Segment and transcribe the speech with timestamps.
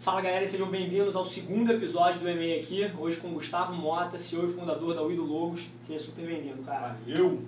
[0.00, 4.48] Fala galera, sejam bem-vindos ao segundo episódio do EMEI aqui, hoje com Gustavo Mota, CEO
[4.48, 5.68] e fundador da Uido Logos.
[5.86, 6.96] Seja super bem-vindo, cara.
[7.06, 7.44] Valeu!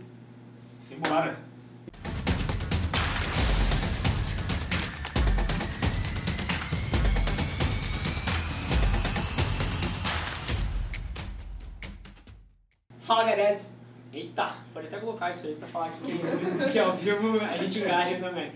[0.78, 1.38] Simbora!
[13.00, 13.58] Fala galera,
[14.12, 16.18] eita, pode até colocar isso aí pra falar que,
[16.70, 18.52] que ao vivo a gente engaja também.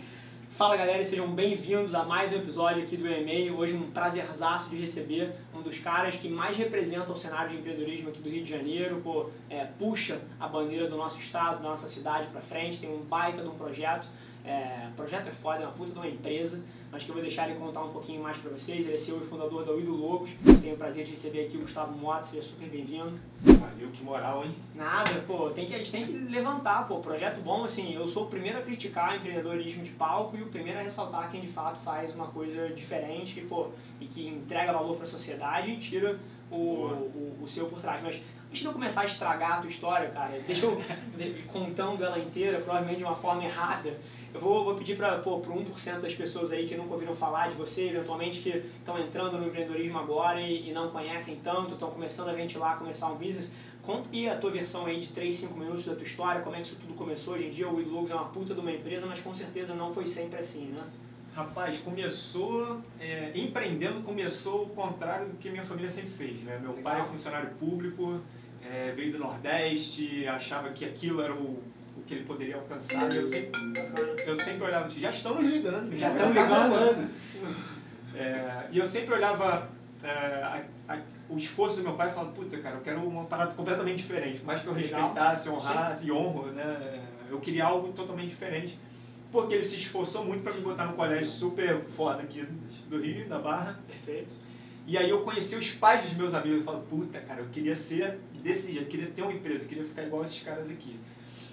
[0.57, 3.51] Fala galera, sejam bem-vindos a mais um episódio aqui do EMEI.
[3.51, 8.09] Hoje um prazerzaço de receber um dos caras que mais representa o cenário de empreendedorismo
[8.09, 11.87] aqui do Rio de Janeiro, pô, é, puxa a bandeira do nosso estado, da nossa
[11.87, 14.07] cidade para frente, tem um baita de um projeto.
[14.47, 17.23] É, o projeto é foda, é uma puta de uma empresa, mas que eu vou
[17.23, 18.87] deixar ele contar um pouquinho mais para vocês.
[18.87, 20.31] Ele é CEO e fundador da Uido Logos.
[20.63, 23.19] Tenho o prazer de receber aqui o Gustavo Mota, seja super bem-vindo.
[23.43, 24.55] Valeu, que moral, hein?
[24.73, 28.25] Nada, pô, tem que, a gente tem que levantar, pô, projeto bom, assim, eu sou
[28.25, 31.81] o primeiro a criticar empreendedorismo de palco e o primeiro a ressaltar quem de fato
[31.81, 33.69] faz uma coisa diferente, pô,
[34.01, 36.19] e que entrega valor para a sociedade e tira
[36.51, 38.03] o, o, o, seu por trás.
[38.03, 38.17] Mas
[38.49, 40.81] antes de eu começar a estragar a tua história, cara, deixa eu
[41.53, 43.99] contando ela inteira, provavelmente de uma forma errada.
[44.33, 47.55] Eu vou, vou pedir para o 1% das pessoas aí que nunca ouviram falar de
[47.55, 52.29] você, eventualmente que estão entrando no empreendedorismo agora e, e não conhecem tanto, estão começando
[52.29, 53.51] a ventilar, começar um business.
[53.83, 56.61] Conta aí a tua versão aí de 3, 5 minutos da tua história, como é
[56.61, 57.35] que isso tudo começou.
[57.35, 59.93] Hoje em dia o Logos é uma puta de uma empresa, mas com certeza não
[59.93, 60.83] foi sempre assim, né?
[61.37, 66.59] Rapaz, começou, é, empreendendo começou o contrário do que minha família sempre fez, né?
[66.59, 66.83] Meu Legal.
[66.83, 68.21] pai é funcionário público,
[68.63, 71.63] é, veio do Nordeste, achava que aquilo era o
[71.97, 73.15] o que ele poderia alcançar.
[73.15, 73.61] Eu sempre,
[74.27, 77.11] eu sempre olhava, já estão nos ligando, já, estão ligando.
[78.15, 79.69] É, e eu sempre olhava
[80.03, 83.25] é, a, a, o esforço do meu pai e falava, puta, cara, eu quero uma
[83.25, 84.45] parada completamente diferente.
[84.45, 86.09] Mais que eu respeitasse, honrasse Sim.
[86.09, 87.03] e honro, né?
[87.29, 88.79] Eu queria algo totalmente diferente.
[89.31, 92.47] Porque ele se esforçou muito para me botar no colégio super foda aqui
[92.89, 93.81] do Rio, da Barra.
[93.87, 94.33] Perfeito.
[94.87, 97.75] E aí eu conheci os pais dos meus amigos e falei, puta, cara, eu queria
[97.75, 100.97] ser desse jeito, eu queria ter uma empresa, eu queria ficar igual esses caras aqui.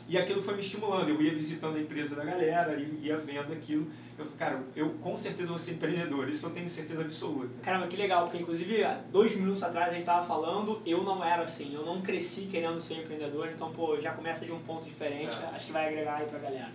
[0.07, 1.09] E aquilo foi me estimulando.
[1.09, 3.87] Eu ia visitando a empresa da galera, ia vendo aquilo.
[4.17, 7.49] Eu falei, cara, eu com certeza vou ser empreendedor, isso eu tenho certeza absoluta.
[7.63, 11.41] Caramba, que legal, porque inclusive dois minutos atrás a gente estava falando, eu não era
[11.41, 15.35] assim, eu não cresci querendo ser empreendedor, então pô, já começa de um ponto diferente,
[15.35, 15.55] é.
[15.55, 16.71] acho que vai agregar aí pra galera.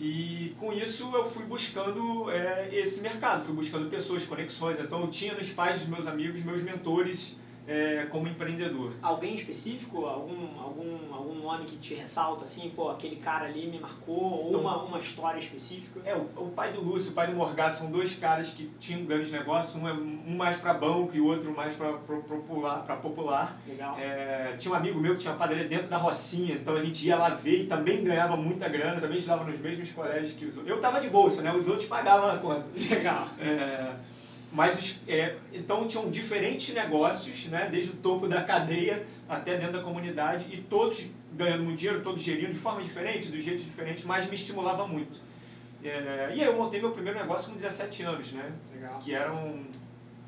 [0.00, 4.78] E com isso eu fui buscando é, esse mercado, fui buscando pessoas, conexões.
[4.78, 7.36] Então eu tinha nos pais dos meus amigos, meus mentores
[7.68, 8.94] é, como empreendedor.
[9.02, 13.78] Alguém específico, algum, algum, algum nome que te ressalta assim, pô, aquele cara ali me
[13.78, 16.00] marcou, ou então, uma, uma história específica?
[16.04, 19.04] É, o, o pai do Lúcio, o pai do Morgado, são dois caras que tinham
[19.04, 22.84] grandes negócios, um, é, um mais para banco e o outro mais para popular.
[22.84, 23.60] Pra popular.
[23.68, 23.98] Legal.
[23.98, 27.06] É, tinha um amigo meu que tinha uma padaria dentro da Rocinha, então a gente
[27.06, 30.56] ia lá ver e também ganhava muita grana, também estudava nos mesmos colégios que os
[30.56, 30.74] outros.
[30.74, 31.52] Eu tava de bolsa, né?
[31.52, 32.64] Os outros pagavam a conta.
[32.74, 33.28] Legal.
[33.38, 33.92] É,
[34.50, 39.82] mas é, então tinham diferentes negócios, né, desde o topo da cadeia até dentro da
[39.82, 44.28] comunidade e todos ganhando muito dinheiro, todos gerindo de forma diferente, do jeito diferente, mas
[44.28, 45.20] me estimulava muito.
[45.84, 48.52] É, e aí eu montei meu primeiro negócio com 17 anos, né?
[48.74, 48.98] Legal.
[48.98, 49.64] Que era um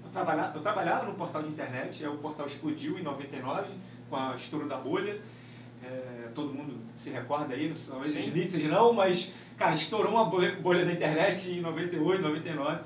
[0.05, 3.69] eu trabalhava, eu trabalhava no portal de internet, aí o portal explodiu em 99
[4.09, 5.21] com a estouro da bolha.
[5.83, 10.57] É, todo mundo se recorda aí, talvez os Nietzsche não, mas cara, estourou uma bolha,
[10.57, 12.81] bolha da internet em 98, 99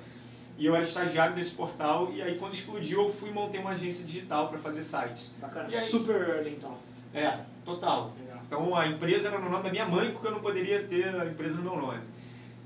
[0.57, 3.71] e eu era estagiário desse portal, e aí quando explodiu eu fui e montei uma
[3.71, 5.31] agência digital para fazer sites.
[5.41, 6.77] Bacana, aí, super early então.
[7.13, 8.13] É, total.
[8.19, 8.41] Legal.
[8.47, 11.27] Então a empresa era no nome da minha mãe, porque eu não poderia ter a
[11.27, 12.01] empresa no meu nome.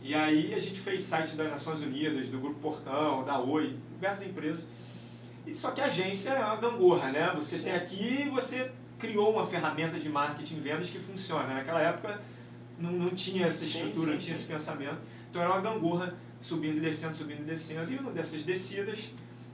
[0.03, 4.27] E aí a gente fez sites das Nações Unidas, do Grupo Portão, da Oi, diversas
[4.27, 4.65] empresas.
[5.47, 7.33] E só que a agência é uma gangorra, né?
[7.37, 7.65] Você Sim.
[7.65, 11.55] tem aqui você criou uma ferramenta de marketing e vendas que funciona.
[11.55, 12.21] Naquela época
[12.79, 14.43] não, não tinha essa estrutura, sim, sim, não tinha sim.
[14.43, 14.99] esse pensamento.
[15.29, 17.93] Então era uma gangorra subindo e descendo, subindo e descendo.
[17.93, 19.11] E uma dessas descidas,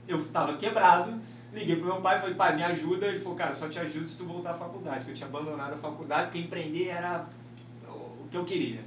[0.07, 1.19] eu estava quebrado,
[1.53, 3.07] liguei pro meu pai e falei, pai, me ajuda.
[3.07, 5.73] Ele falou, cara, só te ajudo se tu voltar à faculdade, porque eu tinha abandonado
[5.73, 7.27] a faculdade, porque empreender era
[7.87, 8.81] o que eu queria.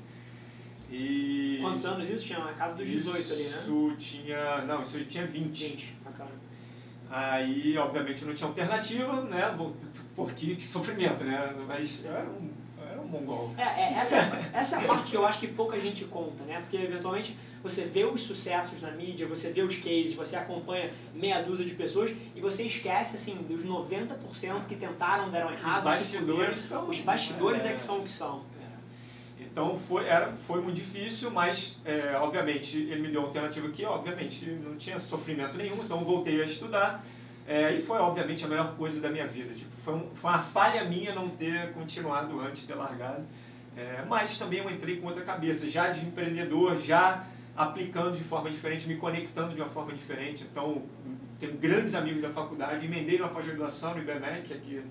[0.90, 1.58] E...
[1.60, 2.24] Quantos anos isso?
[2.24, 3.58] Tinha uma casa dos 18 isso ali, né?
[3.60, 4.62] Isso tinha.
[4.62, 5.68] Não, isso tinha 20.
[5.68, 6.30] 20, bacana.
[7.10, 9.54] Aí, obviamente, não tinha alternativa, né?
[10.16, 11.54] Porque que sofrimento, né?
[11.66, 12.50] Mas era um
[13.08, 13.54] mongol.
[13.56, 14.16] É, é, essa,
[14.52, 16.60] essa é a parte que eu acho que pouca gente conta, né?
[16.60, 21.42] Porque eventualmente você vê os sucessos na mídia, você vê os cases, você acompanha meia
[21.42, 25.78] dúzia de pessoas e você esquece, assim, dos 90% que tentaram, deram errado.
[25.78, 26.88] Os bastidores são.
[26.88, 28.42] Os bastidores é, é que são o que são.
[28.60, 29.42] É.
[29.42, 33.84] Então foi, era, foi muito difícil, mas é, obviamente ele me deu uma alternativa que
[33.84, 37.04] obviamente não tinha sofrimento nenhum, então voltei a estudar
[37.48, 39.54] é, e foi, obviamente, a melhor coisa da minha vida.
[39.54, 43.24] Tipo, foi, um, foi uma falha minha não ter continuado antes, ter largado.
[43.74, 47.24] É, mas também eu entrei com outra cabeça, já de empreendedor, já
[47.56, 50.44] aplicando de forma diferente, me conectando de uma forma diferente.
[50.50, 50.82] Então,
[51.40, 54.82] tenho grandes amigos da faculdade, emendei uma pós-graduação no IBMEC, aqui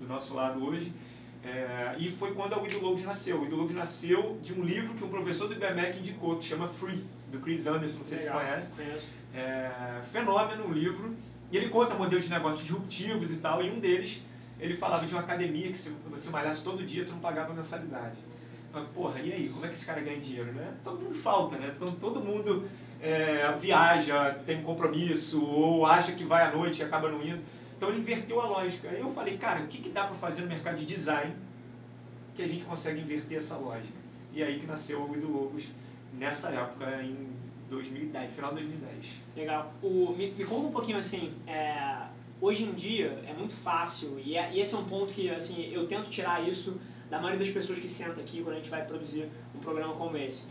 [0.00, 0.92] do nosso lado hoje,
[1.44, 3.36] é, e foi quando a Widologos nasceu.
[3.36, 7.04] O Widologos nasceu de um livro que um professor do IBMEC indicou, que chama Free,
[7.30, 9.00] do Chris Anderson, não sei Legal, se você conhece.
[9.34, 11.14] É, fenômeno o livro.
[11.50, 14.22] E ele conta modelos de negócios disruptivos e tal, e um deles,
[14.58, 18.16] ele falava de uma academia que se você malhasse todo dia, tu não pagava mensalidade.
[18.72, 20.74] Mas, porra, e aí, como é que esse cara ganha dinheiro, né?
[20.82, 21.74] Todo mundo falta, né?
[21.78, 22.68] Todo, todo mundo
[23.00, 27.40] é, viaja, tem um compromisso, ou acha que vai à noite e acaba não indo.
[27.76, 28.88] Então ele inverteu a lógica.
[28.88, 31.34] Aí eu falei, cara, o que, que dá para fazer no mercado de design
[32.34, 33.98] que a gente consegue inverter essa lógica?
[34.32, 35.64] E aí que nasceu o Guido Logos
[36.12, 37.28] nessa época, em
[37.68, 39.06] 2010, final de 2010.
[39.36, 39.72] Legal.
[39.82, 42.06] O, me, me conta um pouquinho assim, é,
[42.40, 45.70] hoje em dia é muito fácil, e, é, e, esse é um ponto que assim,
[45.72, 46.80] eu tento tirar isso
[47.10, 50.16] da maioria das pessoas que sentam aqui quando a gente vai produzir um programa como
[50.16, 50.46] esse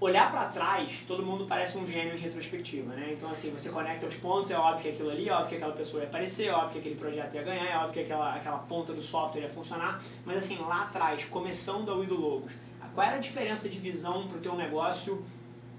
[0.00, 3.14] olhar para trás, todo mundo parece um gênio em retrospectiva, né?
[3.16, 5.72] Então, assim, você conecta os pontos, é óbvio que aquilo ali, é óbvio que aquela
[5.72, 8.58] pessoa ia aparecer, é óbvio que aquele projeto ia ganhar, é óbvio que aquela, aquela
[8.58, 12.52] ponta do software ia funcionar, mas, assim, lá atrás, começando a Wido Logos,
[12.94, 15.24] qual era a diferença de visão para o teu negócio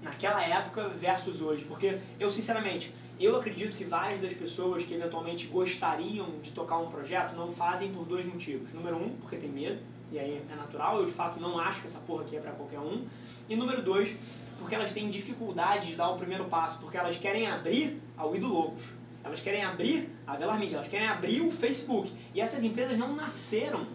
[0.02, 1.64] naquela época versus hoje?
[1.64, 6.90] Porque eu, sinceramente, eu acredito que várias das pessoas que eventualmente gostariam de tocar um
[6.90, 8.72] projeto não fazem por dois motivos.
[8.72, 9.78] Número um, porque tem medo,
[10.10, 12.52] e aí é natural, eu de fato não acho que essa porra aqui é para
[12.52, 13.06] qualquer um.
[13.48, 14.16] E número dois,
[14.58, 18.48] porque elas têm dificuldade de dar o primeiro passo, porque elas querem abrir a Wido
[18.48, 18.82] Logos,
[19.22, 22.10] elas querem abrir a Velar elas querem abrir o Facebook.
[22.34, 23.86] E essas empresas não nasceram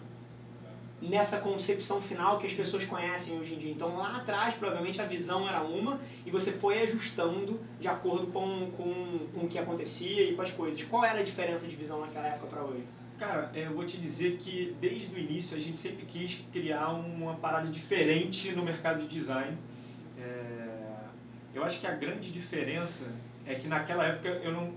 [1.02, 3.72] nessa concepção final que as pessoas conhecem hoje em dia.
[3.72, 8.72] Então lá atrás provavelmente a visão era uma e você foi ajustando de acordo com,
[8.72, 10.82] com, com o que acontecia e com as coisas.
[10.84, 12.84] Qual era a diferença de visão naquela época para hoje?
[13.18, 17.36] Cara, eu vou te dizer que desde o início a gente sempre quis criar uma
[17.36, 19.58] parada diferente no mercado de design.
[20.18, 20.66] É...
[21.54, 23.06] Eu acho que a grande diferença
[23.46, 24.74] é que naquela época eu não,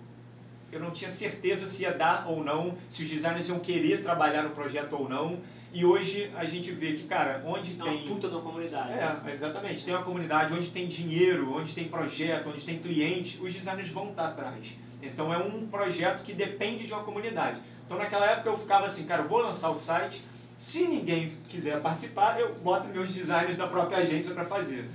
[0.71, 4.43] eu não tinha certeza se ia dar ou não, se os designers iam querer trabalhar
[4.43, 5.41] no projeto ou não.
[5.73, 8.07] E hoje a gente vê que, cara, onde é tem.
[8.07, 8.93] Uma puta da comunidade.
[8.93, 9.85] É, exatamente.
[9.85, 14.11] Tem uma comunidade, onde tem dinheiro, onde tem projeto, onde tem cliente, os designers vão
[14.11, 14.67] estar atrás.
[15.03, 17.61] Então é um projeto que depende de uma comunidade.
[17.85, 20.23] Então naquela época eu ficava assim, cara, vou lançar o site,
[20.57, 24.89] se ninguém quiser participar, eu boto meus designers da própria agência para fazer.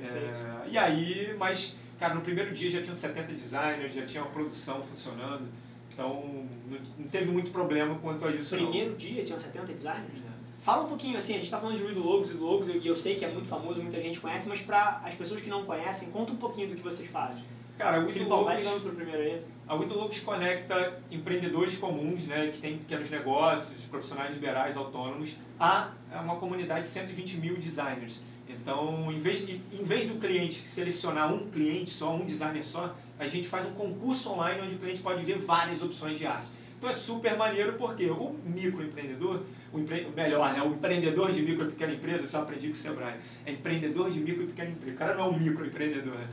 [0.00, 4.30] É, e aí, mas, cara, no primeiro dia já tinham 70 designers, já tinha uma
[4.30, 5.48] produção funcionando,
[5.98, 6.46] então
[6.96, 8.54] não, teve muito problema quanto a isso.
[8.54, 8.96] Primeiro não.
[8.96, 10.18] dia tinham 70 designers?
[10.24, 10.28] É.
[10.62, 12.94] Fala um pouquinho, assim, a gente está falando de Ruido Logos e Logos, e eu
[12.94, 16.10] sei que é muito famoso, muita gente conhece, mas para as pessoas que não conhecem,
[16.10, 17.42] conta um pouquinho do que vocês fazem.
[17.76, 17.98] Cara,
[18.90, 19.42] primeiro aí.
[19.66, 25.90] A Widologos conecta empreendedores comuns, né, que têm pequenos negócios, profissionais liberais, autônomos, a
[26.22, 28.20] uma comunidade de 120 mil designers.
[28.48, 33.28] Então, em vez, em vez do cliente selecionar um cliente só, um designer só, a
[33.28, 36.58] gente faz um concurso online onde o cliente pode ver várias opções de arte.
[36.78, 39.42] Então é super maneiro porque o microempreendedor,
[39.72, 40.06] o empre...
[40.14, 43.16] melhor, né, o empreendedor de micro e pequena empresa, eu só aprendi com o Sebrae,
[43.44, 44.94] é empreendedor de micro e pequena empresa.
[44.94, 46.14] O cara não é um microempreendedor.
[46.14, 46.28] Né?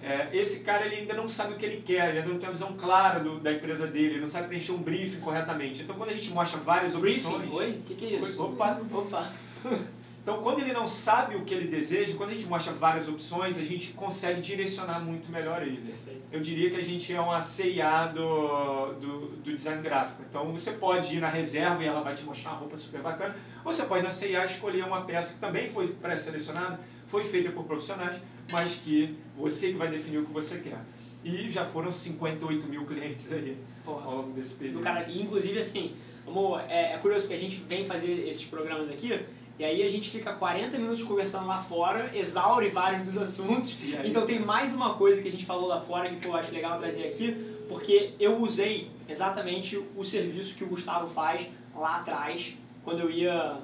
[0.00, 2.48] É, esse cara ele ainda não sabe o que ele quer, ele ainda não tem
[2.48, 5.82] uma visão clara do, da empresa dele, ele não sabe preencher um briefing corretamente.
[5.82, 7.26] Então quando a gente mostra várias briefing?
[7.26, 7.52] opções.
[7.52, 7.70] Oi?
[7.70, 8.40] O que, que é isso?
[8.40, 8.80] Opa!
[8.92, 9.32] Opa!
[10.22, 13.56] Então, quando ele não sabe o que ele deseja, quando a gente mostra várias opções,
[13.56, 15.78] a gente consegue direcionar muito melhor ele.
[15.78, 16.20] Perfeito.
[16.30, 20.22] Eu diria que a gente é um CIA do, do, do, design gráfico.
[20.28, 23.34] Então, você pode ir na reserva e ela vai te mostrar uma roupa super bacana,
[23.64, 27.64] ou você pode na CIA escolher uma peça que também foi pré-selecionada, foi feita por
[27.64, 28.20] profissionais,
[28.52, 30.78] mas que você que vai definir o que você quer.
[31.24, 34.06] E já foram 58 mil clientes aí Porra.
[34.06, 34.78] ao longo desse período.
[34.78, 35.94] Do cara, inclusive, assim,
[36.30, 39.20] amor, é, é curioso porque a gente vem fazer esses programas aqui
[39.60, 43.76] e aí a gente fica 40 minutos conversando lá fora, exaure vários dos assuntos.
[44.02, 46.78] Então tem mais uma coisa que a gente falou lá fora que pô, acho legal
[46.78, 51.46] trazer aqui, porque eu usei exatamente o serviço que o Gustavo faz
[51.76, 53.58] lá atrás, quando eu ia.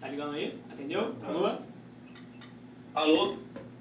[0.00, 0.58] Tá ligando aí?
[0.72, 1.14] Atendeu?
[1.22, 1.56] Alô?
[2.94, 3.36] Alô?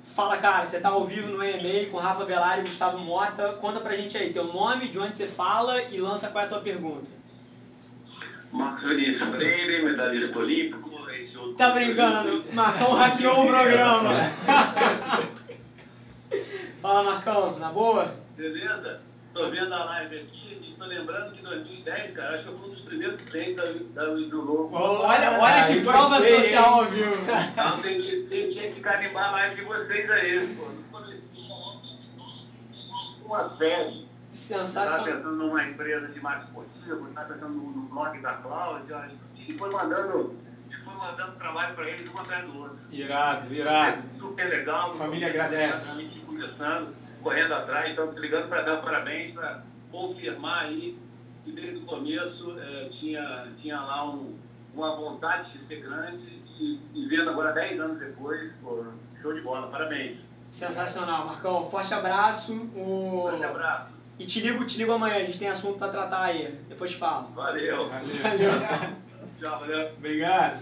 [0.07, 3.53] Fala, cara, você tá ao vivo no EMA com Rafa Velari e Gustavo Mota.
[3.53, 6.49] Conta pra gente aí teu nome, de onde você fala e lança qual é a
[6.49, 7.16] tua pergunta.
[8.57, 10.97] Marcos Vinícius Freire, medalhista olímpico,
[11.57, 12.43] Tá brincando?
[12.53, 14.09] Marcão hackeou o programa.
[16.81, 18.15] Fala, Marcão, na boa?
[18.35, 19.01] Beleza?
[19.33, 22.57] Tô vendo a live aqui e tô lembrando que em 2010, cara, acho que eu
[22.59, 23.63] fui um dos primeiros clientes da,
[24.03, 24.75] da Luiz do Lobo.
[24.75, 27.11] Olha, olha que prova social, viu?
[27.55, 30.67] Não, tem que, tem que carimbar a live de vocês aí, pô.
[33.25, 34.06] Uma série.
[34.33, 35.05] Sensacional.
[35.05, 39.71] Tá pensando numa empresa de marketing esportivo, tá pensando no blog da Cláudia, e foi
[39.71, 40.35] mandando
[40.97, 42.77] estou dando trabalho para eles um atrás do outro.
[42.91, 44.03] Irado, irado.
[44.19, 44.95] Super legal.
[44.95, 45.91] Família agradece.
[45.91, 50.97] A gente começando, correndo atrás, então ligando para dar parabéns, para confirmar aí
[51.43, 54.37] que desde o começo é, tinha, tinha lá um,
[54.73, 58.85] uma vontade de ser grande e, e vendo agora 10 anos depois, pô,
[59.21, 60.19] show de bola, parabéns.
[60.51, 61.69] Sensacional, Marcão.
[61.69, 62.53] Forte abraço.
[62.53, 63.27] O...
[63.29, 63.96] Forte abraço.
[64.19, 66.57] E te ligo, te ligo amanhã, a gente tem assunto para tratar aí.
[66.67, 67.27] Depois te falo.
[67.35, 67.89] Valeu.
[67.89, 68.21] Valeu.
[68.23, 68.51] Valeu.
[69.39, 69.89] Tchau, valeu.
[69.97, 70.59] Obrigado.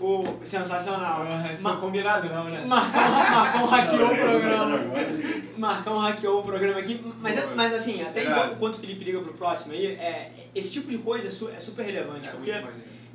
[0.00, 1.26] O sensacional.
[1.50, 1.76] Esse Ma...
[1.76, 2.64] combinado não, né?
[2.64, 4.78] Marcão, Marcão hackeou o programa.
[5.58, 7.12] Marcão hackeou o programa aqui.
[7.20, 10.88] Mas, mas assim, até enquanto, enquanto o Felipe liga pro próximo aí, é, esse tipo
[10.88, 12.28] de coisa é, é super relevante.
[12.28, 12.52] É porque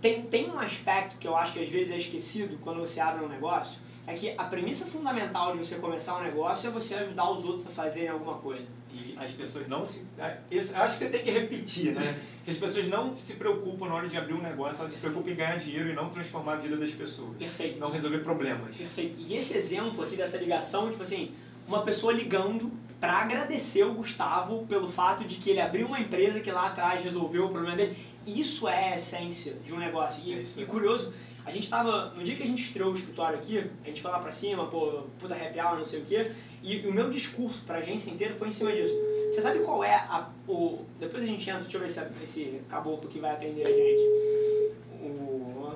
[0.01, 3.23] tem, tem um aspecto que eu acho que às vezes é esquecido quando você abre
[3.23, 7.29] um negócio, é que a premissa fundamental de você começar um negócio é você ajudar
[7.29, 8.65] os outros a fazerem alguma coisa.
[8.93, 10.05] E as pessoas não se.
[10.17, 12.19] É, acho que você tem que repetir, né?
[12.45, 15.29] Que as pessoas não se preocupam na hora de abrir um negócio, elas se preocupam
[15.29, 17.35] em ganhar dinheiro e não transformar a vida das pessoas.
[17.37, 17.79] Perfeito.
[17.79, 18.75] Não resolver problemas.
[18.75, 19.15] Perfeito.
[19.19, 21.33] E esse exemplo aqui dessa ligação, tipo assim,
[21.67, 26.39] uma pessoa ligando para agradecer o Gustavo pelo fato de que ele abriu uma empresa
[26.39, 27.97] que lá atrás resolveu o problema dele.
[28.27, 30.21] Isso é a essência de um negócio.
[30.25, 31.13] E, é e curioso,
[31.45, 34.11] a gente tava, no dia que a gente estreou o escritório aqui, a gente foi
[34.11, 37.09] lá pra cima, pô, puta happy hour, não sei o quê, e, e o meu
[37.09, 38.93] discurso pra agência inteira foi em cima disso.
[39.31, 40.83] Você sabe qual é a, o...
[40.99, 45.01] Depois a gente entra, deixa eu ver se esse caboclo que vai atender a gente.
[45.01, 45.73] O...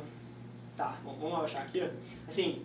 [0.75, 1.89] Tá, vamos achar aqui.
[2.27, 2.63] Assim,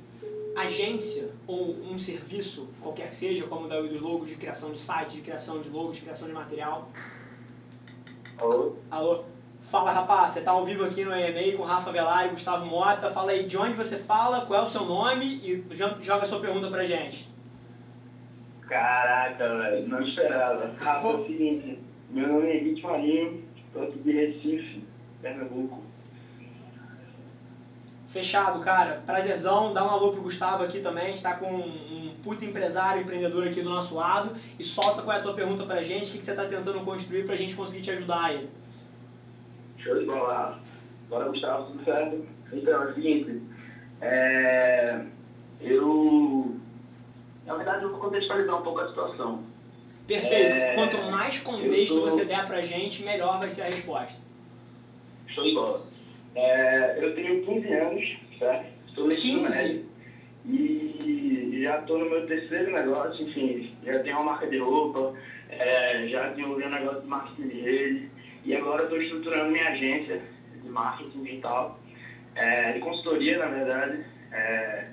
[0.56, 4.80] agência ou um serviço, qualquer que seja, como o da dos logos de criação de
[4.80, 6.90] site, de criação de logos, de criação de material.
[8.36, 8.76] Alô?
[8.90, 9.35] Alô?
[9.68, 13.10] Fala rapaz, você tá ao vivo aqui no EMA com Rafa Velari e Gustavo Mota.
[13.10, 15.64] Fala aí de onde você fala, qual é o seu nome e
[16.02, 17.28] joga a sua pergunta pra gente.
[18.60, 20.72] Caraca, velho, não esperava.
[20.78, 21.78] Rafa, é o seguinte,
[22.10, 23.42] meu nome é Henrique Marinho,
[23.72, 24.84] tô aqui de Recife,
[25.20, 25.82] Pernambuco.
[28.08, 29.02] Fechado, cara.
[29.04, 29.74] Prazerzão.
[29.74, 31.12] Dá um alô pro Gustavo aqui também.
[31.12, 34.36] está com um, puto empresário, empreendedor aqui do nosso lado.
[34.58, 36.80] E solta qual é a tua pergunta pra gente, o que, que você tá tentando
[36.80, 38.48] construir pra gente conseguir te ajudar aí.
[39.86, 40.58] Show de bola.
[41.08, 42.26] Bora, Gustavo, tudo certo?
[42.52, 43.40] Então, é o seguinte,
[44.00, 45.00] é,
[45.60, 46.56] eu,
[47.46, 49.44] na verdade, eu vou contextualizar um pouco a situação.
[50.08, 50.52] Perfeito.
[50.52, 52.02] É, Quanto mais contexto tô...
[52.02, 54.20] você der pra gente, melhor vai ser a resposta.
[55.28, 55.86] Show de bola.
[56.34, 58.66] É, eu tenho 15 anos, certo?
[58.88, 59.86] Estou no 15?
[60.46, 65.14] E já estou no meu terceiro negócio, enfim, já tenho uma marca de roupa,
[65.48, 68.10] é, já tenho um negócio de marketing de rede,
[68.46, 70.22] e agora estou estruturando minha agência
[70.62, 71.80] de marketing digital,
[72.36, 74.88] é, de consultoria, na verdade, é,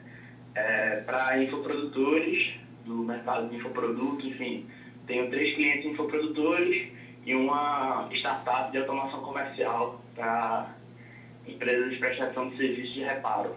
[0.56, 4.66] é, para infoprodutores do mercado de infoprodutos, enfim.
[5.06, 6.92] Tenho três clientes infoprodutores
[7.24, 10.76] e uma startup de automação comercial para
[11.46, 13.56] empresas de prestação de serviços de reparo.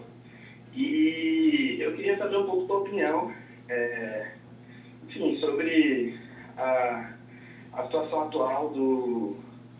[0.75, 3.33] E eu queria saber um pouco da opinião,
[3.67, 4.31] é,
[5.07, 6.19] enfim, sobre
[6.55, 7.13] a,
[7.73, 9.37] a situação atual do,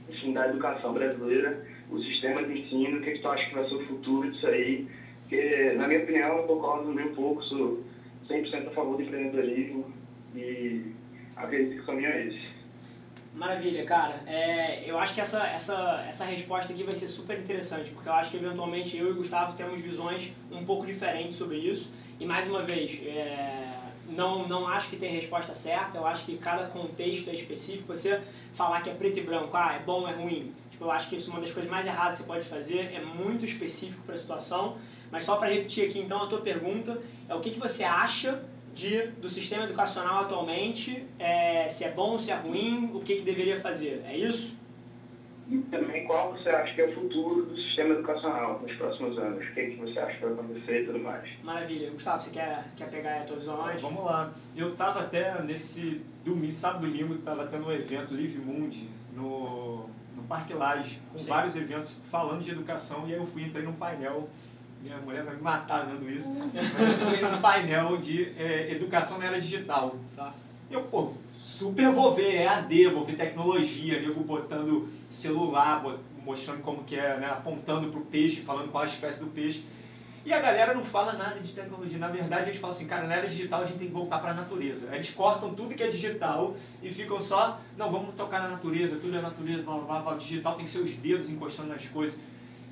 [0.09, 3.55] enfim, da educação brasileira, o sistema de ensino, o que, é que tu acha que
[3.55, 4.87] vai ser o futuro disso aí?
[5.21, 7.83] Porque, na minha opinião, eu concordo um pouco, sou
[8.29, 9.91] 100% a favor do empreendedorismo
[10.35, 10.93] e
[11.35, 12.57] acredito que o caminho é esse.
[13.33, 14.21] Maravilha, cara.
[14.25, 18.13] É, eu acho que essa, essa, essa resposta aqui vai ser super interessante, porque eu
[18.13, 21.91] acho que eventualmente eu e o Gustavo temos visões um pouco diferentes sobre isso.
[22.19, 23.76] E mais uma vez, é,
[24.07, 27.95] não, não acho que tem resposta certa, eu acho que cada contexto é específico.
[27.95, 28.21] Você
[28.53, 30.53] falar que é preto e branco, ah, é bom, é ruim.
[30.71, 32.93] Tipo, eu acho que isso é uma das coisas mais erradas que você pode fazer,
[32.93, 34.77] é muito específico para a situação.
[35.11, 38.43] Mas só para repetir aqui então a tua pergunta, é o que, que você acha
[38.73, 43.23] de, do sistema educacional atualmente, é, se é bom, se é ruim, o que, que
[43.23, 44.55] deveria fazer, é isso?
[45.49, 49.45] E também qual você acha que é o futuro do sistema educacional nos próximos anos?
[49.45, 51.43] O que, que você acha que vai acontecer e tudo mais?
[51.43, 51.91] Maravilha.
[51.91, 53.81] Gustavo, você quer, quer pegar a tua visão antes?
[53.81, 54.33] Vamos lá.
[54.55, 60.23] Eu estava até nesse domingo, sábado domingo, estava tendo um evento Live Mundi no, no
[60.27, 61.29] Parque Lage, com Sim.
[61.29, 64.27] vários eventos falando de educação, e aí eu fui, entrei num painel
[64.81, 66.31] minha mulher vai me matar vendo isso.
[66.33, 69.95] Mas eu fui num painel de é, educação na era digital.
[70.15, 70.33] Tá.
[70.69, 71.13] Eu, pô,
[71.47, 75.81] super vou ver EAD, vou ver tecnologia, nego botando celular,
[76.23, 79.63] mostrando como que é, né, apontando pro peixe, falando qual a espécie do peixe.
[80.25, 81.97] E a galera não fala nada de tecnologia.
[81.97, 84.31] Na verdade, eles falam assim, cara, na era digital a gente tem que voltar para
[84.31, 84.93] a natureza.
[84.93, 89.17] Eles cortam tudo que é digital e ficam só, não, vamos tocar na natureza, tudo
[89.17, 92.17] é natureza, blá, blá, blá, digital tem que ser os dedos encostando nas coisas.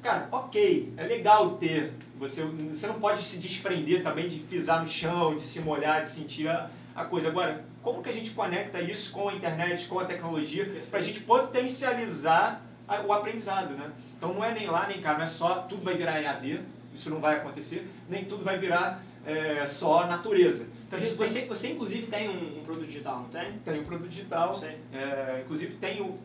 [0.03, 1.93] Cara, ok, é legal ter.
[2.19, 6.09] Você, você não pode se desprender também de pisar no chão, de se molhar, de
[6.09, 7.27] sentir a, a coisa.
[7.27, 11.03] Agora, como que a gente conecta isso com a internet, com a tecnologia, para a
[11.03, 12.61] gente potencializar
[13.05, 13.91] o aprendizado, né?
[14.17, 16.61] Então não é nem lá nem cá, não é só tudo vai virar EAD,
[16.93, 20.67] isso não vai acontecer, nem tudo vai virar é, só natureza.
[20.87, 21.47] Então, você, tem...
[21.47, 23.53] você, inclusive, tem um, um, produto digital, não tem?
[23.65, 24.61] Tem um produto digital.
[24.93, 26.17] É, inclusive, tem o,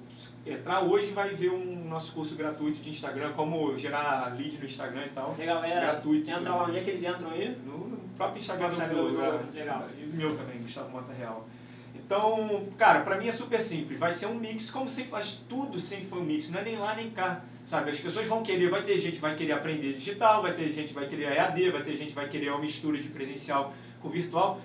[0.47, 5.07] entrar hoje vai ver um nosso curso gratuito de Instagram, como gerar lead no Instagram
[5.07, 5.35] e tal.
[5.37, 5.81] Legal, é.
[5.81, 6.31] Gratuito.
[6.31, 7.57] Entra lá, onde é que eles entram aí?
[7.65, 9.89] No próprio Instagram, Instagram do, do, do, Legal.
[9.99, 11.49] E o meu também, Gustavo Mota Real.
[11.95, 13.99] Então, cara, pra mim é super simples.
[13.99, 16.51] Vai ser um mix, como sempre faz, tudo sempre foi um mix.
[16.51, 17.91] Não é nem lá nem cá, sabe?
[17.91, 20.89] As pessoas vão querer, vai ter gente que vai querer aprender digital, vai ter gente
[20.89, 23.73] que vai querer EAD, vai ter gente que vai querer uma mistura de presencial
[24.03, 24.61] com virtual.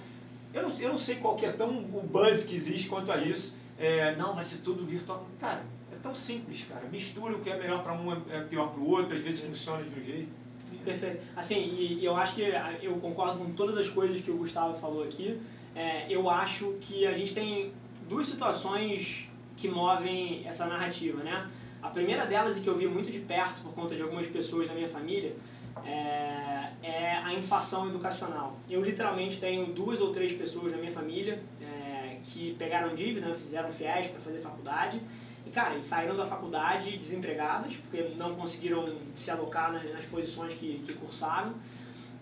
[0.53, 3.17] Eu não, eu não sei qual que é tão o buzz que existe quanto a
[3.17, 3.55] isso.
[3.77, 5.25] É, não, vai ser tudo virtual.
[5.39, 6.85] Cara, é tão simples, cara.
[6.91, 9.81] Mistura o que é melhor para um, é pior para o outro, às vezes funciona
[9.81, 10.44] de um jeito.
[10.85, 11.23] Perfeito.
[11.35, 12.41] Assim, e, e eu acho que
[12.81, 15.41] eu concordo com todas as coisas que o Gustavo falou aqui
[15.75, 17.73] é, eu acho que a gente tem
[18.07, 19.27] duas situações
[19.57, 21.49] que movem essa narrativa, né?
[21.83, 24.67] A primeira delas, e que eu vi muito de perto por conta de algumas pessoas
[24.67, 25.35] da minha família,
[25.85, 28.57] é, é a inflação educacional.
[28.69, 33.71] Eu literalmente tenho duas ou três pessoas na minha família é, que pegaram dívida, fizeram
[33.71, 35.01] fiéis para fazer faculdade,
[35.45, 40.53] e cara, eles saíram da faculdade desempregadas, porque não conseguiram se alocar nas, nas posições
[40.55, 41.53] que, que cursaram.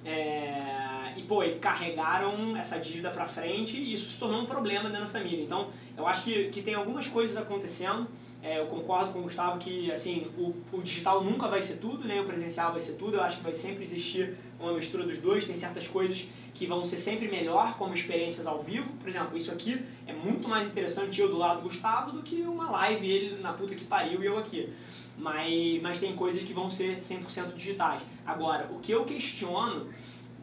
[0.06, 4.90] É, e, pô, e carregaram essa dívida para frente e isso se tornou um problema
[4.90, 5.44] dentro da família.
[5.44, 8.08] Então, eu acho que, que tem algumas coisas acontecendo.
[8.42, 12.06] É, eu concordo com o Gustavo que, assim, o, o digital nunca vai ser tudo,
[12.06, 12.20] né?
[12.20, 13.16] O presencial vai ser tudo.
[13.16, 15.46] Eu acho que vai sempre existir uma mistura dos dois.
[15.46, 18.90] Tem certas coisas que vão ser sempre melhor, como experiências ao vivo.
[19.00, 22.42] Por exemplo, isso aqui é muito mais interessante eu do lado do Gustavo do que
[22.42, 24.74] uma live ele na puta que pariu e eu aqui
[25.18, 28.02] mas, mas tem coisas que vão ser 100% digitais.
[28.26, 29.90] Agora, o que eu questiono,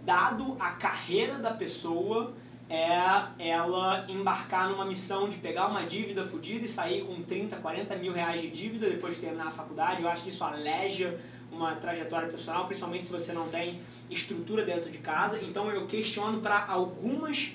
[0.04, 2.32] dado a carreira da pessoa,
[2.68, 7.96] é ela embarcar numa missão de pegar uma dívida fodida e sair com 30, 40
[7.96, 10.02] mil reais de dívida depois de terminar a faculdade.
[10.02, 11.18] Eu acho que isso aleja
[11.60, 15.40] uma trajetória profissional, principalmente se você não tem estrutura dentro de casa.
[15.42, 17.52] Então eu questiono para algumas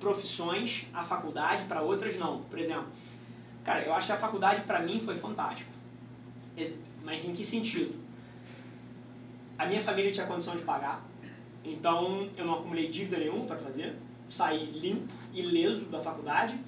[0.00, 2.42] profissões a faculdade, para outras não.
[2.42, 2.86] Por exemplo,
[3.64, 5.70] cara, eu acho que a faculdade para mim foi fantástico.
[7.02, 7.94] Mas em que sentido?
[9.58, 11.02] A minha família tinha condição de pagar,
[11.64, 13.94] então eu não acumulei dívida nenhuma para fazer,
[14.28, 16.58] saí limpo, ileso da faculdade.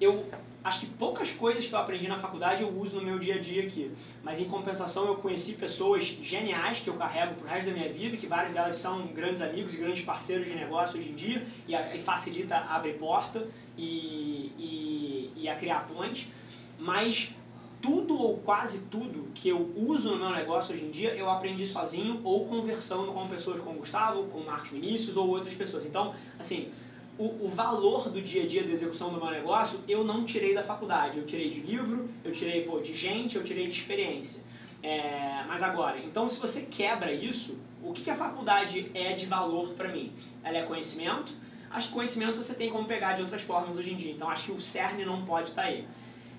[0.00, 0.26] Eu
[0.64, 3.38] acho que poucas coisas que eu aprendi na faculdade eu uso no meu dia a
[3.38, 3.90] dia aqui,
[4.22, 8.16] mas em compensação eu conheci pessoas geniais que eu carrego pro resto da minha vida,
[8.16, 11.74] que várias delas são grandes amigos e grandes parceiros de negócio hoje em dia e,
[11.74, 13.46] e facilita abrir porta
[13.76, 16.32] e, e, e a criar ponte,
[16.78, 17.34] mas
[17.80, 21.66] tudo ou quase tudo que eu uso no meu negócio hoje em dia, eu aprendi
[21.66, 25.84] sozinho ou conversando com pessoas como Gustavo, com Marcos Vinícius ou outras pessoas.
[25.84, 26.70] Então, assim,
[27.18, 30.54] o, o, valor do dia a dia da execução do meu negócio eu não tirei
[30.54, 31.18] da faculdade.
[31.18, 34.40] Eu tirei de livro, eu tirei pô, de gente, eu tirei de experiência.
[34.82, 39.26] É, mas agora, então se você quebra isso, o que, que a faculdade é de
[39.26, 40.12] valor para mim?
[40.42, 41.32] Ela é conhecimento.
[41.70, 44.12] Acho que conhecimento você tem como pegar de outras formas hoje em dia.
[44.12, 45.86] Então acho que o cerne não pode estar aí.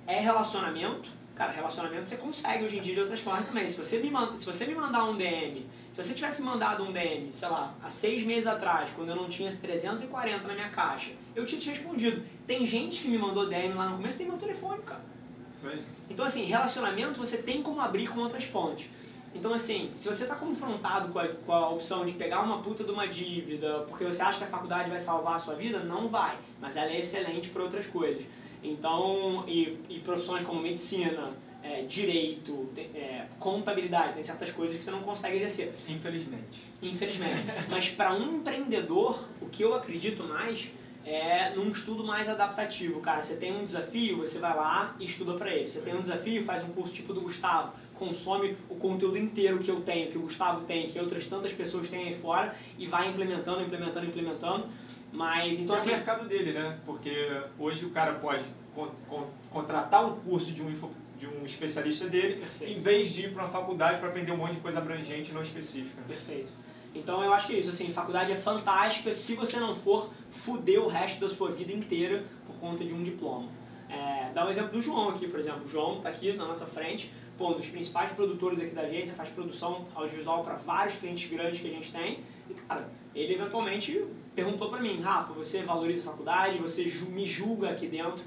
[0.05, 3.67] É relacionamento Cara, relacionamento você consegue hoje em dia de outras formas também.
[3.67, 6.91] Se você me, manda, se você me mandar um DM, se você tivesse mandado um
[6.91, 11.12] DM, sei lá, há seis meses atrás, quando eu não tinha 340 na minha caixa,
[11.36, 12.23] eu tinha te respondido.
[12.47, 15.03] Tem gente que me mandou DM lá no começo tem meu telefone, cara.
[15.56, 15.84] Isso aí.
[16.10, 18.89] Então, assim, relacionamento você tem como abrir com outras pontes.
[19.36, 22.84] Então, assim, se você está confrontado com a, com a opção de pegar uma puta
[22.84, 26.08] de uma dívida porque você acha que a faculdade vai salvar a sua vida, não
[26.08, 26.39] vai.
[26.60, 28.25] Mas ela é excelente para outras coisas.
[28.63, 34.91] Então, e, e profissões como medicina, é, direito, é, contabilidade, tem certas coisas que você
[34.91, 35.73] não consegue exercer.
[35.88, 36.62] Infelizmente.
[36.82, 37.43] Infelizmente.
[37.69, 40.67] Mas para um empreendedor, o que eu acredito mais
[41.06, 43.23] é num estudo mais adaptativo, cara.
[43.23, 45.69] Você tem um desafio, você vai lá e estuda para ele.
[45.69, 49.69] Você tem um desafio, faz um curso tipo do Gustavo, consome o conteúdo inteiro que
[49.69, 53.10] eu tenho, que o Gustavo tem, que outras tantas pessoas têm aí fora e vai
[53.10, 54.69] implementando, implementando, implementando
[55.13, 55.76] mas então.
[55.76, 56.80] Que assim, é o assim, mercado dele, né?
[56.86, 58.43] Porque hoje o cara pode
[58.76, 60.76] con con contratar um curso de um,
[61.23, 62.73] de um especialista dele, Perfeito.
[62.73, 65.41] em vez de ir para uma faculdade para aprender um monte de coisa abrangente não
[65.41, 66.01] específica.
[66.05, 66.51] Perfeito.
[66.93, 70.83] Então eu acho que é isso, assim, faculdade é fantástica, se você não for, fudeu
[70.83, 73.49] o resto da sua vida inteira por conta de um diploma.
[73.89, 75.63] É, dá um exemplo do João aqui, por exemplo.
[75.65, 79.15] O João está aqui na nossa frente, pô, um dos principais produtores aqui da agência,
[79.15, 82.19] faz produção audiovisual para vários clientes grandes que a gente tem.
[82.49, 84.05] E, cara, ele eventualmente
[84.36, 88.23] perguntou para mim, Rafa, você valoriza a faculdade, você me julga aqui dentro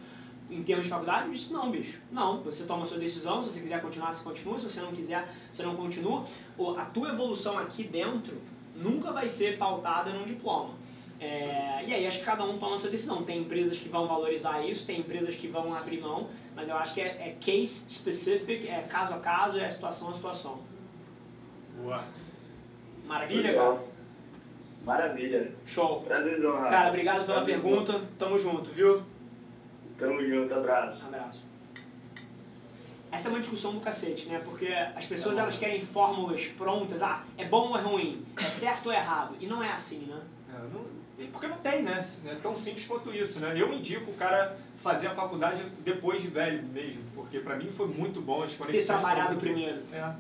[0.51, 1.27] em termos de faculdade?
[1.27, 4.23] Eu disse, não, bicho, não, você toma a sua decisão, se você quiser continuar, você
[4.23, 6.25] continua, se você não quiser, você não continua.
[6.79, 8.37] A tua evolução aqui dentro
[8.75, 10.75] nunca vai ser pautada num diploma.
[11.19, 13.25] É, e aí acho que cada um toma a sua decisão.
[13.25, 16.93] Tem empresas que vão valorizar isso, tem empresas que vão abrir mão, mas eu acho
[16.93, 20.59] que é, é case specific, é caso a caso, é situação a situação.
[21.83, 22.05] Boa.
[23.07, 23.83] Maravilha, cara?
[24.85, 25.53] Maravilha.
[25.65, 26.07] Show.
[26.09, 26.69] Rafa.
[26.69, 28.01] Cara, obrigado pela Prazer, pergunta.
[28.19, 29.03] Tamo junto, viu?
[29.99, 31.03] Tamo junto, abraço.
[31.07, 31.45] Abraço.
[33.11, 34.41] Essa é uma discussão do cacete, né?
[34.45, 37.03] Porque as pessoas elas querem fórmulas prontas.
[37.03, 38.25] Ah, é bom ou é ruim?
[38.37, 39.37] É certo ou é errado?
[39.41, 40.21] E não é assim, né?
[40.55, 40.85] É, não,
[41.31, 42.05] porque não tem, né?
[42.27, 43.55] É tão simples quanto isso, né?
[43.57, 47.87] Eu indico o cara fazer a faculdade depois de velho mesmo, porque pra mim foi
[47.87, 48.83] muito bom as conexões.
[48.87, 49.83] Ter trabalhado foram- primeiro.
[49.93, 50.13] É.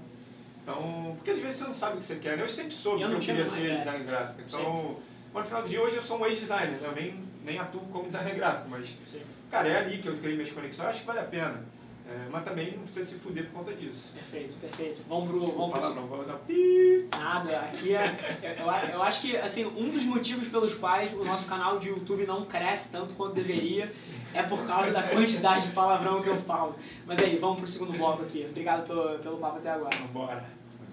[0.62, 2.42] Então, porque às vezes você não sabe o que você quer, né?
[2.44, 3.78] Eu sempre soube Eu que eu tinha queria ser ideia.
[3.78, 4.40] design gráfico.
[4.48, 4.96] Então,
[5.34, 7.14] mas no final do dia hoje eu sou um ex-designer, né?
[7.46, 9.22] Nem, atuo como designer gráfico, mas, Sim.
[9.50, 11.62] cara, é ali que eu criei minhas conexões, acho que vale a pena.
[12.08, 14.12] É, mas também não precisa se fuder por conta disso.
[14.14, 15.02] Perfeito, perfeito.
[15.08, 15.40] Vamos pro.
[15.40, 15.80] Desculpa, Vamos pro...
[15.80, 17.18] palavrão, vou dar.
[17.18, 18.56] Nada, aqui é.
[18.60, 21.88] Eu, eu- eu acho que, assim, um dos motivos pelos quais o nosso canal de
[21.88, 23.92] YouTube não cresce tanto quanto deveria
[24.32, 26.76] é por causa da quantidade de palavrão que eu falo.
[27.04, 28.46] Mas aí, vamos pro segundo bloco aqui.
[28.50, 29.96] Obrigado pelo, pelo papo até agora.
[29.96, 30.44] Vambora.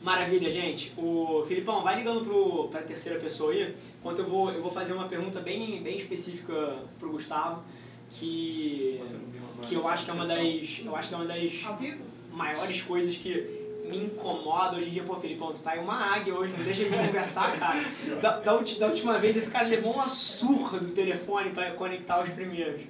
[0.04, 0.92] Maravilha, gente.
[0.98, 4.92] O Filipão, vai ligando pro, pra terceira pessoa aí, enquanto eu vou, eu vou fazer
[4.92, 7.63] uma pergunta bem, bem específica pro Gustavo,
[8.10, 9.02] que,
[9.62, 10.82] que eu acho que é uma das.
[10.84, 11.52] Eu acho que é uma das
[12.34, 13.32] maiores coisas que
[13.86, 15.04] me incomoda hoje em dia.
[15.04, 17.82] Pô, Felipão, tu tá aí uma águia hoje, não deixa a gente conversar, cara.
[18.22, 22.30] Da, da, da última vez, esse cara levou uma surra do telefone pra conectar os
[22.30, 22.82] primeiros.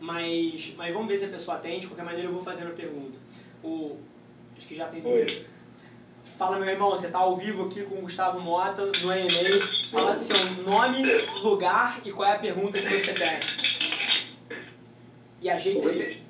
[0.00, 1.80] Mas, mas vamos ver se a pessoa atende.
[1.80, 3.18] De qualquer maneira, eu vou fazendo a pergunta.
[3.62, 3.98] O,
[4.64, 5.04] acho que já tem.
[5.04, 5.46] Oi.
[6.38, 9.60] Fala, meu irmão, você tá ao vivo aqui com o Gustavo Mota no ENEI.
[9.92, 11.02] Fala seu nome,
[11.42, 13.40] lugar e qual é a pergunta que você tem.
[15.40, 16.22] E ajeita, esse,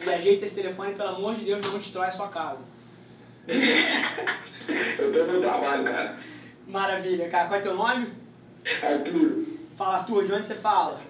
[0.00, 2.60] e ajeita esse telefone, pelo amor de Deus, não destrói a sua casa.
[3.48, 6.18] Eu tô no trabalho, cara.
[6.68, 7.48] Maravilha, cara.
[7.48, 8.12] Qual é teu nome?
[8.80, 9.44] Arthur,
[9.76, 11.00] Fala, Arthur, de onde você fala?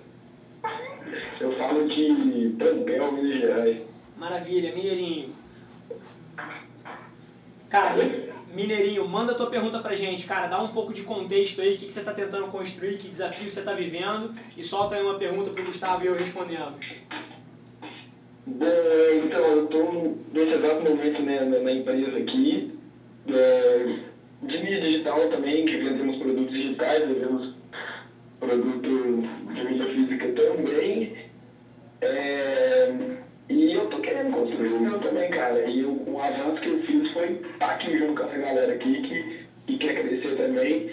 [1.38, 3.82] eu falo de Tampel, Minas Gerais.
[4.16, 5.41] Maravilha, Mineirinho.
[7.72, 7.96] Cara,
[8.54, 10.46] Mineirinho, manda tua pergunta pra gente, cara.
[10.46, 13.50] Dá um pouco de contexto aí, o que, que você tá tentando construir, que desafio
[13.50, 14.34] você tá vivendo.
[14.54, 16.74] E solta aí uma pergunta pro Gustavo e eu respondendo.
[18.46, 18.66] Bom,
[19.24, 22.78] então, eu estou nesse exato momento né, na, na empresa aqui,
[23.28, 23.86] é,
[24.42, 27.54] de mídia digital também, que vendemos produtos digitais, vendemos
[28.38, 31.16] produtos de mídia física também.
[32.02, 32.92] É,
[33.52, 35.60] e eu tô querendo construir o meu também, cara.
[35.68, 39.00] E o, o avanço que eu fiz foi estar aqui junto com essa galera aqui
[39.02, 40.90] que, que quer crescer também.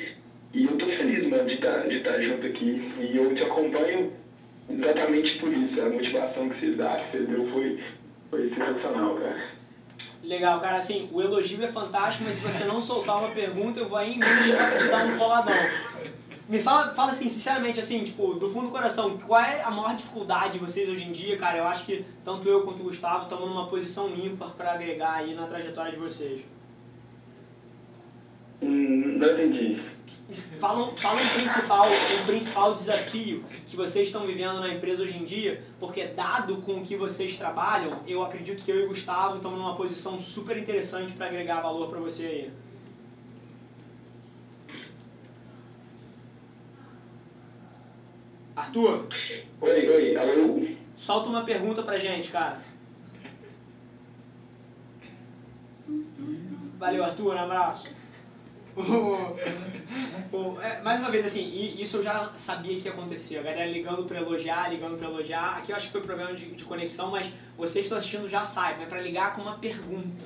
[0.53, 2.93] E eu tô feliz, mano, de estar de estar junto aqui.
[2.99, 4.11] E eu te acompanho
[4.69, 5.81] exatamente por isso.
[5.81, 7.79] A motivação que você dá, que você deu foi,
[8.29, 9.59] foi sensacional, cara.
[10.21, 13.87] Legal, cara, assim, o elogio é fantástico, mas se você não soltar uma pergunta, eu
[13.87, 15.55] vou aí em te dar um coladão.
[16.49, 19.95] Me fala, fala assim, sinceramente, assim, tipo, do fundo do coração, qual é a maior
[19.95, 21.59] dificuldade de vocês hoje em dia, cara?
[21.59, 25.35] Eu acho que tanto eu quanto o Gustavo estamos numa posição ímpar pra agregar aí
[25.35, 26.41] na trajetória de vocês.
[28.63, 29.79] Hum, não entendi.
[30.59, 35.23] Fala, fala um, principal, um principal desafio que vocês estão vivendo na empresa hoje em
[35.23, 39.37] dia, porque dado com o que vocês trabalham, eu acredito que eu e o Gustavo
[39.37, 42.51] estamos numa posição super interessante para agregar valor para você aí.
[48.59, 49.07] Arthur,
[49.61, 50.67] Oi, oi, alô?
[50.97, 52.59] solta uma pergunta pra gente, cara.
[56.77, 57.87] Valeu, Arthur, um abraço.
[60.61, 63.37] É, mais uma vez, assim, isso eu já sabia que ia acontecer.
[63.37, 65.57] A galera ligando pra elogiar, ligando pra elogiar.
[65.57, 68.45] Aqui eu acho que foi problema de, de conexão, mas vocês que estão assistindo já
[68.45, 68.83] sabem.
[68.83, 70.25] É pra ligar com uma pergunta.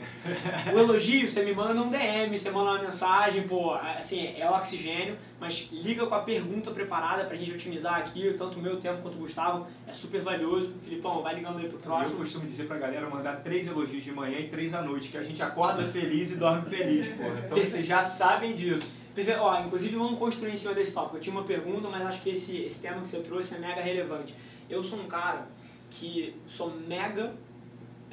[0.74, 5.18] O elogio, você me manda um DM, você manda uma mensagem, pô, assim, é oxigênio,
[5.44, 9.16] mas liga com a pergunta preparada pra gente otimizar aqui, tanto o meu tempo quanto
[9.16, 9.68] o Gustavo.
[9.86, 10.72] É super valioso.
[10.84, 12.18] Filipão, vai ligando aí pro Eu próximo.
[12.18, 15.24] costumo dizer pra galera mandar três elogios de manhã e três à noite, que a
[15.24, 17.44] gente acorda feliz e dorme feliz, porra.
[17.46, 19.04] Então vocês já sabem disso.
[19.14, 21.18] Perfe- Ó, inclusive vamos construir em cima desse tópico.
[21.18, 23.82] Eu tinha uma pergunta, mas acho que esse, esse tema que você trouxe é mega
[23.82, 24.34] relevante.
[24.70, 25.48] Eu sou um cara
[25.92, 27.34] que sou mega.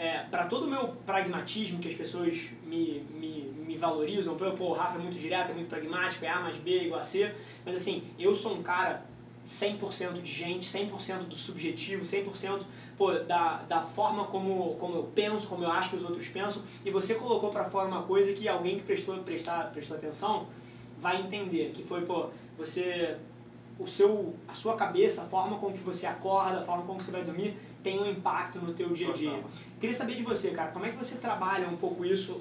[0.00, 4.70] É, para todo o meu pragmatismo, que as pessoas me, me, me valorizam, pô, pô,
[4.70, 7.34] o Rafa é muito direto, é muito pragmático, é A mais B igual a C,
[7.66, 9.04] mas assim, eu sou um cara
[9.46, 12.62] 100% de gente, 100% do subjetivo, 100%
[12.96, 16.62] pô, da, da forma como, como eu penso, como eu acho que os outros pensam,
[16.82, 20.46] e você colocou para fora uma coisa que alguém que prestou, prestar, prestou atenção
[20.98, 23.18] vai entender, que foi, pô, você,
[23.78, 27.04] o seu, a sua cabeça, a forma com que você acorda, a forma como que
[27.04, 29.42] você vai dormir, tem um impacto no teu dia a dia.
[29.80, 32.40] Queria saber de você, cara, como é que você trabalha um pouco isso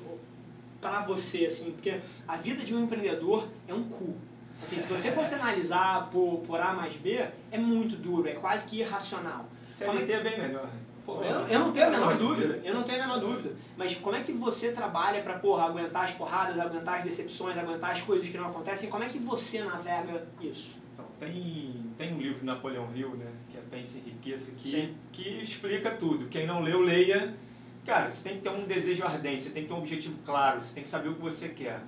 [0.81, 4.15] pra você, assim, porque a vida de um empreendedor é um cu.
[4.61, 8.67] Assim, se você fosse analisar por, por A mais B, é muito duro, é quase
[8.67, 9.45] que irracional.
[9.71, 10.69] CLT é bem melhor.
[11.05, 13.55] Pô, eu, eu, não tenho a menor dúvida, eu não tenho a menor dúvida.
[13.75, 17.91] Mas como é que você trabalha pra, porra, aguentar as porradas, aguentar as decepções, aguentar
[17.91, 18.89] as coisas que não acontecem?
[18.89, 20.69] Como é que você navega isso?
[21.19, 25.43] Tem, tem um livro de Napoleão Hill, né, que é Pense em Riqueza, que, que
[25.43, 26.27] explica tudo.
[26.27, 27.35] Quem não leu, leia.
[27.85, 30.61] Cara, você tem que ter um desejo ardente, você tem que ter um objetivo claro,
[30.61, 31.81] você tem que saber o que você quer.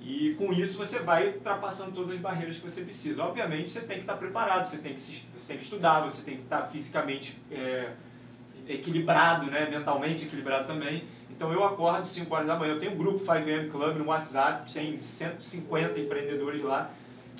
[0.00, 3.22] E com isso você vai ultrapassando todas as barreiras que você precisa.
[3.22, 6.22] Obviamente você tem que estar preparado, você tem que, se, você tem que estudar, você
[6.22, 7.90] tem que estar fisicamente é,
[8.66, 11.04] equilibrado, né, mentalmente equilibrado também.
[11.28, 14.72] Então eu acordo 5 horas da manhã, eu tenho um grupo 5am Club no WhatsApp,
[14.72, 16.90] tem 150 empreendedores lá,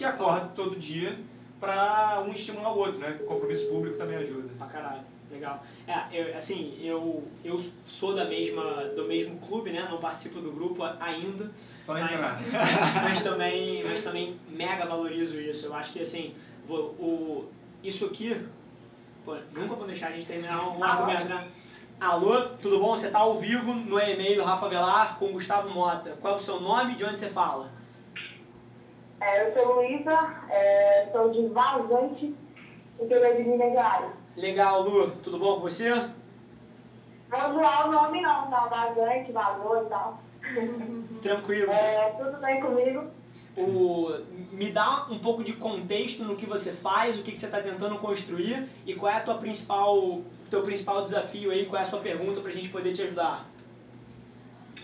[0.00, 1.14] que acordam todo dia
[1.60, 3.18] para um estimular o outro, né?
[3.20, 4.48] O compromisso público também ajuda.
[4.56, 5.62] Pra caralho, legal.
[5.86, 9.86] É, eu, assim, eu, eu sou da mesma, do mesmo clube, né?
[9.90, 11.50] Não participo do grupo ainda.
[11.70, 12.40] Só entrar.
[12.50, 15.66] Mas, mas, também, mas também mega valorizo isso.
[15.66, 16.34] Eu acho que, assim,
[16.66, 17.50] vou, o,
[17.84, 18.40] isso aqui,
[19.22, 21.46] pô, nunca vou deixar a gente terminar um argumento, né?
[22.00, 22.96] Alô, tudo bom?
[22.96, 26.16] Você está ao vivo no e-mail Rafa Velar com Gustavo Mota.
[26.22, 27.79] Qual é o seu nome e de onde você fala?
[29.20, 32.34] É, eu sou Luísa, é, sou de Vazante,
[32.98, 34.10] interior de Minas Gerais.
[34.34, 35.10] Legal, Lu.
[35.22, 35.90] Tudo bom com você?
[37.28, 38.66] Vou zoar o nome não, tá?
[38.66, 40.20] Vazante, vazou e tal.
[41.22, 41.70] Tranquilo.
[41.70, 43.10] É, tudo bem comigo?
[43.56, 44.10] O,
[44.52, 47.60] me dá um pouco de contexto no que você faz, o que, que você está
[47.60, 51.88] tentando construir e qual é a tua principal, teu principal desafio aí, qual é a
[51.88, 53.44] sua pergunta para a gente poder te ajudar.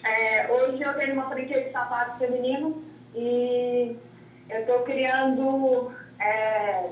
[0.05, 3.97] É, hoje eu tenho uma franquia de sapatos feminino e
[4.49, 6.91] eu estou criando, é,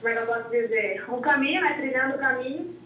[0.00, 2.76] como é que eu posso dizer, um caminho, né, trilhando o caminho,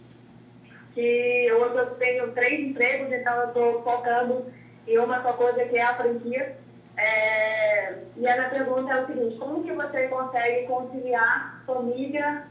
[0.95, 4.47] que hoje eu tenho três empregos, então eu estou focando
[4.87, 6.57] em uma só coisa que é a franquia.
[6.97, 12.45] É, e a minha pergunta é o seguinte, como que você consegue conciliar família,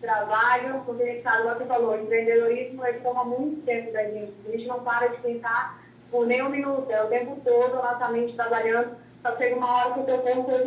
[0.00, 4.84] trabalho, porque, sabe, você falou, empreendedorismo, ele toma muito tempo da gente, a gente não
[4.84, 8.96] para de pensar por nem um minuto, é o tempo todo a nossa mente trabalhando
[9.22, 10.64] só chega uma hora que o teu corpo ele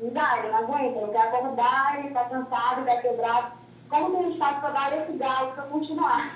[0.00, 3.52] não ele não aguenta, ele quer acordar, ele está cansado, ele está quebrado.
[3.88, 6.34] Como que a gente faz para dar esse gás para continuar?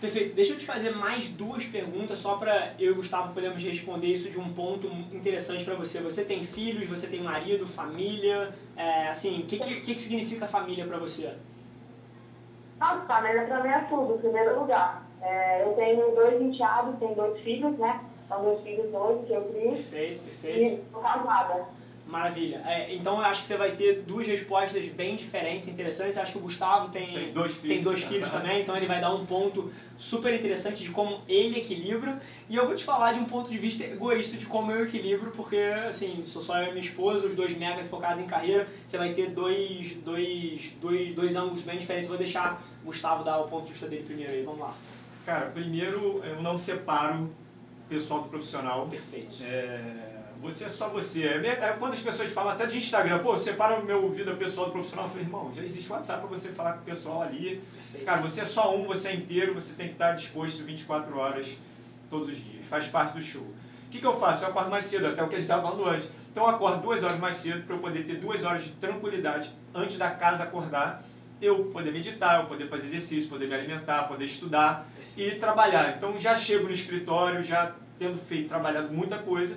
[0.00, 0.34] Perfeito.
[0.34, 4.08] Deixa eu te fazer mais duas perguntas só para eu e o Gustavo podemos responder
[4.08, 6.00] isso de um ponto interessante para você.
[6.00, 10.84] Você tem filhos, você tem marido, família, é, assim, o que, que, que, significa família
[10.86, 11.32] para você?
[12.80, 15.06] Nossa, família para mim é tudo, em primeiro lugar.
[15.20, 18.00] É, eu tenho dois enteados, tenho dois filhos, né?
[18.32, 19.70] São meus filhos hoje que eu criei.
[19.72, 20.80] Perfeito, perfeito.
[20.80, 21.66] E sou casada.
[22.06, 22.62] Maravilha.
[22.66, 26.16] É, então eu acho que você vai ter duas respostas bem diferentes, interessantes.
[26.16, 28.86] Eu acho que o Gustavo tem, tem dois filhos, tem dois filhos também, então ele
[28.86, 32.20] vai dar um ponto super interessante de como ele equilibra.
[32.48, 35.30] E eu vou te falar de um ponto de vista egoísta de como eu equilibro,
[35.30, 38.66] porque assim, sou só eu e minha esposa, os dois mega focados em carreira.
[38.86, 42.08] Você vai ter dois, dois, dois, dois ângulos bem diferentes.
[42.08, 44.42] Vou deixar o Gustavo dar o ponto de vista dele primeiro aí.
[44.42, 44.74] Vamos lá.
[45.24, 47.30] Cara, primeiro eu não separo
[47.92, 48.86] pessoal do profissional.
[48.88, 49.36] Perfeito.
[49.42, 51.24] É, você é só você.
[51.24, 54.66] É, é, quando as pessoas falam até de Instagram, pô, separa o meu vida pessoal
[54.66, 57.62] do profissional, eu falei, irmão, já existe WhatsApp para você falar com o pessoal ali.
[57.74, 58.06] Perfeito.
[58.06, 61.48] Cara, você é só um, você é inteiro, você tem que estar disposto 24 horas
[62.08, 62.64] todos os dias.
[62.68, 63.42] Faz parte do show.
[63.42, 64.42] O que, que eu faço?
[64.42, 66.08] Eu acordo mais cedo, até o que a gente estava falando antes.
[66.30, 69.52] Então eu acordo duas horas mais cedo para eu poder ter duas horas de tranquilidade
[69.74, 71.04] antes da casa acordar.
[71.42, 75.94] Eu poder meditar, eu poder fazer exercício, poder me alimentar, poder estudar e trabalhar.
[75.96, 79.56] Então já chego no escritório, já tendo feito, trabalhado muita coisa.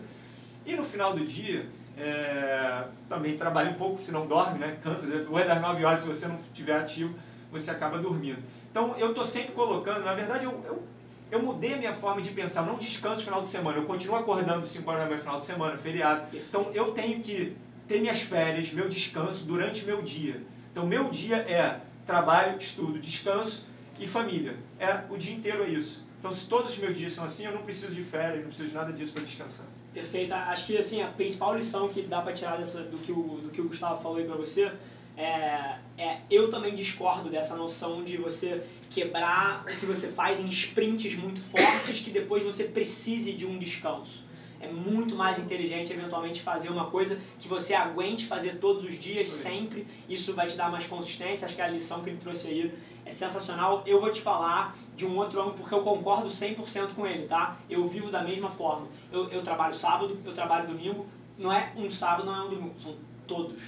[0.66, 4.78] E no final do dia, é, também trabalha um pouco, se não dorme, né?
[4.84, 7.16] Cansa, depois das 9 horas, se você não estiver ativo,
[7.52, 8.40] você acaba dormindo.
[8.70, 10.84] Então eu estou sempre colocando, na verdade eu, eu,
[11.32, 13.86] eu, mudei a minha forma de pensar, eu não descanso no final de semana, eu
[13.86, 16.26] continuo acordando 5 horas da manhã no final de semana, feriado.
[16.34, 17.56] Então eu tenho que
[17.88, 20.42] ter minhas férias, meu descanso durante meu dia.
[20.72, 23.66] Então meu dia é trabalho, estudo, descanso
[24.00, 24.58] e família.
[24.80, 26.06] É o dia inteiro é isso.
[26.20, 28.70] Então, se todos os meus dias são assim, eu não preciso de férias, não preciso
[28.70, 29.66] de nada disso para descansar.
[29.94, 30.34] Perfeito.
[30.34, 33.50] Acho que assim, a principal lição que dá para tirar dessa, do, que o, do
[33.50, 34.72] que o Gustavo falou aí para você
[35.18, 40.50] é, é, eu também discordo dessa noção de você quebrar o que você faz em
[40.50, 44.25] sprints muito fortes que depois você precise de um descanso.
[44.66, 49.32] É muito mais inteligente eventualmente fazer uma coisa que você aguente fazer todos os dias,
[49.32, 49.86] sempre.
[50.10, 51.46] Isso vai te dar mais consistência.
[51.46, 52.74] Acho que a lição que ele trouxe aí
[53.06, 53.84] é sensacional.
[53.86, 57.60] Eu vou te falar de um outro ângulo porque eu concordo 100% com ele, tá?
[57.70, 58.88] Eu vivo da mesma forma.
[59.12, 61.06] Eu, eu trabalho sábado, eu trabalho domingo.
[61.38, 62.96] Não é um sábado, não é um domingo, são
[63.28, 63.62] todos.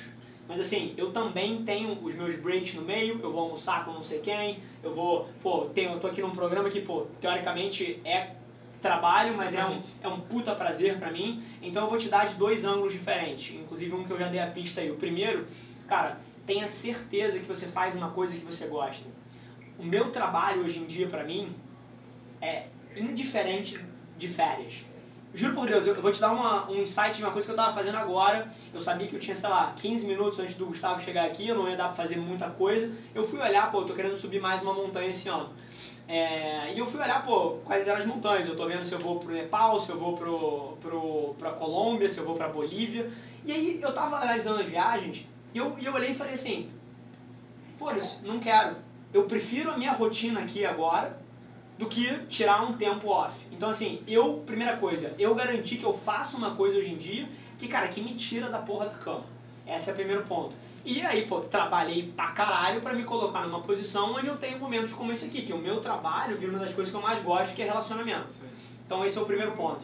[0.47, 4.03] Mas assim, eu também tenho os meus breaks no meio, eu vou almoçar com não
[4.03, 8.37] sei quem, eu vou, pô, tenho, eu tô aqui num programa que, pô, teoricamente é
[8.82, 11.44] trabalho, mas é um, é um puta prazer para mim.
[11.62, 14.40] Então eu vou te dar de dois ângulos diferentes, inclusive um que eu já dei
[14.40, 14.92] a pista aí.
[14.92, 15.48] O primeiro,
[15.88, 19.04] cara, tenha certeza que você faz uma coisa que você gosta
[19.78, 21.56] o meu trabalho hoje em dia, para mim,
[22.42, 23.80] é indiferente
[24.18, 24.74] de férias.
[25.34, 27.56] Juro por Deus, eu vou te dar uma, um insight de uma coisa que eu
[27.56, 28.48] estava fazendo agora.
[28.74, 31.56] Eu sabia que eu tinha, sei lá, 15 minutos antes do Gustavo chegar aqui, eu
[31.56, 32.92] não ia dar para fazer muita coisa.
[33.13, 35.50] Eu fui olhar, pô, eu tô querendo subir mais uma montanha esse ano.
[36.08, 38.48] É, e eu fui olhar, pô, quais eram as montanhas.
[38.48, 42.08] Eu tô vendo se eu vou pro Nepal, se eu vou pro, pro, pra Colômbia,
[42.08, 43.12] se eu vou pra Bolívia.
[43.46, 46.70] E aí eu tava analisando as viagens e eu, e eu olhei e falei assim,
[47.78, 48.76] foda-se, não quero.
[49.13, 51.20] Eu prefiro a minha rotina aqui agora
[51.78, 53.36] do que tirar um tempo off.
[53.52, 57.30] Então, assim, eu, primeira coisa, eu garanti que eu faço uma coisa hoje em dia
[57.58, 59.26] que, cara, que me tira da porra da cama.
[59.67, 60.56] Esse é o primeiro ponto.
[60.86, 64.93] E aí, pô, trabalhei pra caralho pra me colocar numa posição onde eu tenho momentos
[64.93, 67.53] como esse aqui, que o meu trabalho vira uma das coisas que eu mais gosto,
[67.53, 68.27] que é relacionamento.
[68.86, 69.82] Então, esse é o primeiro ponto.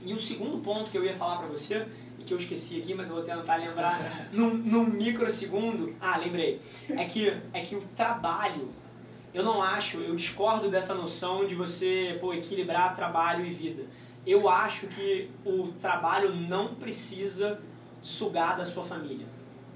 [0.00, 1.86] E o segundo ponto que eu ia falar pra você,
[2.18, 5.96] e que eu esqueci aqui, mas eu vou tentar lembrar num, num microsegundo.
[6.00, 6.60] Ah, lembrei.
[6.90, 8.70] É que, é que o trabalho
[9.34, 13.84] eu não acho, eu discordo dessa noção de você pô, equilibrar trabalho e vida.
[14.26, 17.60] Eu acho que o trabalho não precisa
[18.02, 19.26] sugar da sua família.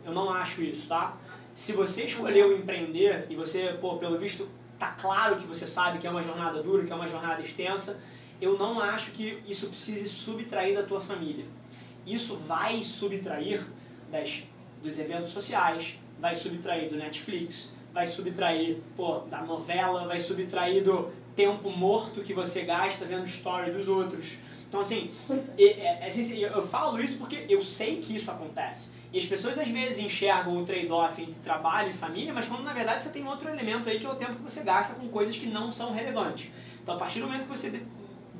[0.04, 1.16] Eu não acho isso, tá?
[1.54, 6.06] Se você escolheu empreender e você, pô, pelo visto, tá claro que você sabe que
[6.06, 8.00] é uma jornada dura, que é uma jornada extensa,
[8.40, 11.44] eu não acho que isso precise subtrair da tua família.
[12.04, 13.64] Isso vai subtrair
[14.10, 14.42] das,
[14.82, 21.12] dos eventos sociais, vai subtrair do Netflix, vai subtrair pô, da novela, vai subtrair do
[21.36, 24.32] tempo morto que você gasta vendo story dos outros.
[24.72, 25.10] Então, assim,
[25.58, 28.88] é, é, assim, eu falo isso porque eu sei que isso acontece.
[29.12, 32.72] E as pessoas às vezes enxergam o trade-off entre trabalho e família, mas quando na
[32.72, 35.36] verdade você tem outro elemento aí que é o tempo que você gasta com coisas
[35.36, 36.48] que não são relevantes.
[36.82, 37.82] Então, a partir do momento que você de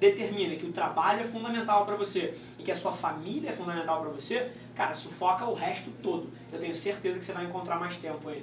[0.01, 4.01] determina que o trabalho é fundamental para você e que a sua família é fundamental
[4.01, 6.33] para você, cara, sufoca o resto todo.
[6.51, 8.43] Eu tenho certeza que você vai encontrar mais tempo aí.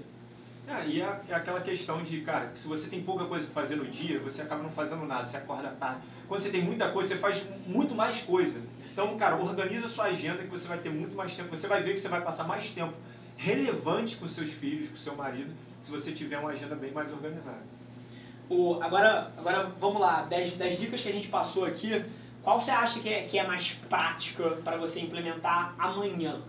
[0.71, 3.75] Ah, e é, é, aquela questão de, cara, se você tem pouca coisa para fazer
[3.75, 6.01] no dia, você acaba não fazendo nada, você acorda tarde.
[6.27, 8.61] Quando você tem muita coisa, você faz muito mais coisa.
[8.91, 11.49] Então, cara, organiza sua agenda que você vai ter muito mais tempo.
[11.49, 12.93] Você vai ver que você vai passar mais tempo
[13.35, 15.51] relevante com seus filhos, com seu marido,
[15.81, 17.63] se você tiver uma agenda bem mais organizada.
[18.47, 22.03] O, agora, agora, vamos lá, das, das dicas que a gente passou aqui,
[22.43, 26.41] qual você acha que é, que é mais prática para você implementar amanhã?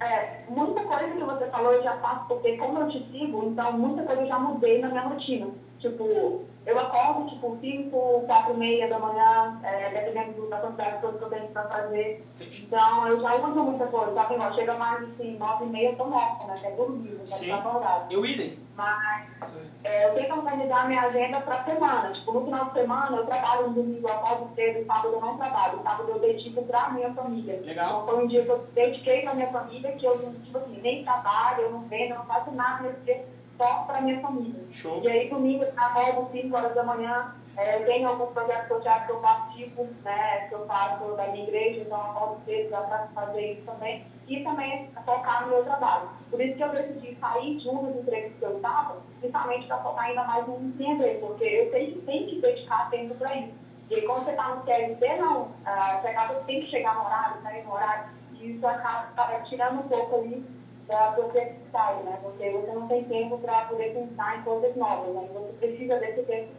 [0.00, 3.72] É, muita coisa que você falou eu já faço, porque como eu te sigo, então
[3.72, 5.48] muita coisa eu já mudei na minha rotina.
[5.78, 11.00] Tipo, eu acordo tipo 5, 4 e meia da manhã, é, dependendo da quantidade de
[11.00, 12.26] coisas que eu tenho pra fazer.
[12.40, 14.54] Então eu já uso muita coisa, tá vendo?
[14.54, 16.54] Chega mais assim, 9 e meia eu tô morta, né?
[16.58, 17.52] Até dormir, já Sim.
[17.52, 18.12] acordado.
[18.12, 18.58] Eu idem.
[18.74, 22.12] Mas é, eu tenho que organizar a minha agenda pra semana.
[22.12, 25.36] Tipo, no final de semana eu trabalho no domingo, eu acordo cedo, sábado eu não
[25.38, 25.80] trabalho.
[25.84, 27.60] Sábado eu dedico pra minha família.
[27.64, 28.02] Legal.
[28.02, 31.04] Então foi um dia que eu dediquei pra minha família, que eu, tipo assim, nem
[31.04, 33.24] trabalho, eu não vendo, eu não faço nada nesse dia
[33.56, 34.62] só para minha família.
[34.70, 35.02] Show.
[35.02, 39.12] E aí, domingo, eu acordo 5 horas da manhã, é, tenho alguns projetos sociais que
[39.12, 43.52] eu participo, né, que eu faço da minha igreja, então eu acordo cedo para fazer
[43.52, 44.04] isso também.
[44.28, 46.10] E também focar no meu trabalho.
[46.30, 49.78] Por isso que eu decidi sair de um dos empregos que eu estava, justamente para
[49.78, 53.54] focar ainda mais no empreender, porque eu sei que tem que dedicar tempo para isso.
[53.88, 57.04] E aí, quando você está no CLT, não, ah, você acaba tem que chegar no
[57.04, 60.44] horário, sair no horário, e isso acaba tirando um pouco ali
[60.86, 62.18] da complexidade, né?
[62.22, 65.28] Porque você não tem tempo para poder pensar em coisas novas, né?
[65.32, 66.52] Você precisa desse tempo.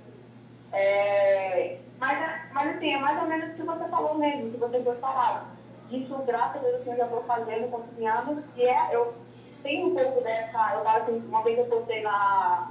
[0.74, 1.78] É...
[2.00, 5.00] Mas, mas assim, é mais ou menos o que você falou mesmo, que você dois
[5.00, 5.48] falaram.
[5.90, 9.14] Isso, graças a Deus, eu já estou fazendo, cozinhando, e é, eu
[9.64, 12.70] tenho um pouco dessa, eu tava assim, uma vez eu postei na,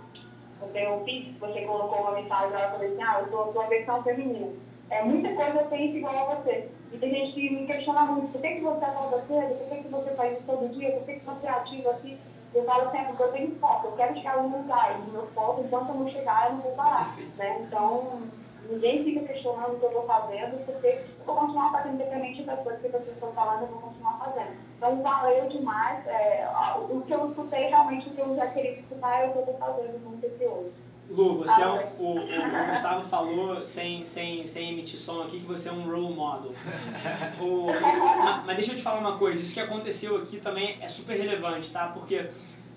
[0.60, 3.62] eu tenho um Pix, você colocou uma mensagem lá, eu falei assim, ah, eu sou
[3.62, 4.52] a versão feminina.
[4.90, 6.68] É, muita coisa eu penso igual a você.
[6.92, 9.58] E tem gente que me questiona muito, por que, que você acorda cedo?
[9.58, 10.92] Por que, que você faz isso todo dia?
[10.92, 12.18] Por que, que você é ativo assim?
[12.54, 15.26] Eu falo sempre que eu tenho foco, eu quero chegar em um lugar, e meu
[15.26, 17.14] foco, enquanto eu não chegar, eu não vou parar.
[17.36, 17.58] Né?
[17.60, 18.22] Então,
[18.70, 22.60] ninguém fica questionando o que eu estou fazendo, porque eu vou continuar fazendo, independente das
[22.60, 24.56] coisas que vocês estão falando, eu vou continuar fazendo.
[24.76, 26.06] Então, valeu demais.
[26.06, 26.48] É,
[26.88, 29.42] o que eu escutei, realmente, o que eu já queria escutar é o que eu
[29.42, 30.85] estou fazendo esse hoje.
[31.08, 35.46] Lu, você é um, o, o, Gustavo falou, sem, sem, sem emitir som aqui, que
[35.46, 36.52] você é um role model.
[37.40, 40.88] O, mas, mas deixa eu te falar uma coisa, isso que aconteceu aqui também é
[40.88, 41.88] super relevante, tá?
[41.88, 42.28] Porque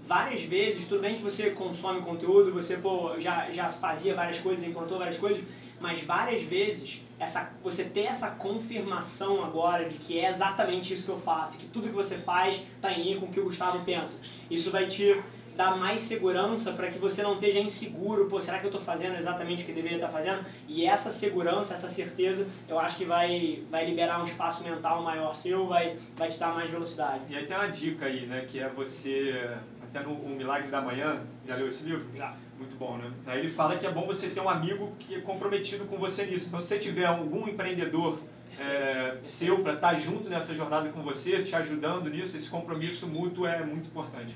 [0.05, 4.65] várias vezes, tudo bem que você consome conteúdo, você pô, já, já fazia várias coisas,
[4.65, 5.43] implantou várias coisas,
[5.79, 11.11] mas várias vezes essa, você ter essa confirmação agora de que é exatamente isso que
[11.11, 13.83] eu faço, que tudo que você faz está em linha com o que o Gustavo
[13.83, 14.19] pensa.
[14.49, 15.21] Isso vai te
[15.59, 19.17] dar mais segurança para que você não esteja inseguro, pô, será que eu estou fazendo
[19.17, 20.45] exatamente o que deveria estar fazendo?
[20.69, 25.35] E essa segurança, essa certeza, eu acho que vai, vai liberar um espaço mental maior
[25.35, 27.23] seu, vai, vai te dar mais velocidade.
[27.27, 29.49] E aí tem uma dica aí, né, que é você,
[29.83, 32.05] até no o Milagre da Manhã, já leu esse livro?
[32.15, 32.37] Já.
[32.57, 33.11] Muito bom, né?
[33.27, 36.25] Aí ele fala que é bom você ter um amigo que é comprometido com você
[36.25, 36.47] nisso.
[36.47, 38.17] Então, se você tiver algum empreendedor
[38.57, 43.07] é, seu para estar tá junto nessa jornada com você, te ajudando nisso, esse compromisso
[43.07, 44.33] mútuo é muito importante.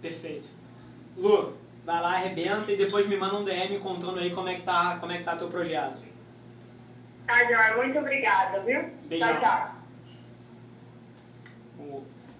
[0.00, 0.48] Perfeito.
[1.16, 4.62] Lu, vai lá, arrebenta e depois me manda um DM contando aí como é que
[4.62, 6.00] tá, como é que tá teu projeto.
[7.26, 8.90] Tá, João, muito obrigada, viu?
[9.08, 9.40] Beijão.
[9.40, 9.76] Tchau, tchau.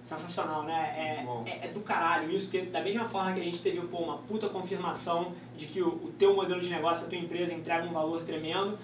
[0.07, 0.95] sensacional, né?
[0.97, 3.99] É, é, é, do caralho isso, porque da mesma forma que a gente teve pô,
[3.99, 7.85] uma puta confirmação de que o, o teu modelo de negócio, a tua empresa entrega
[7.87, 8.79] um valor tremendo,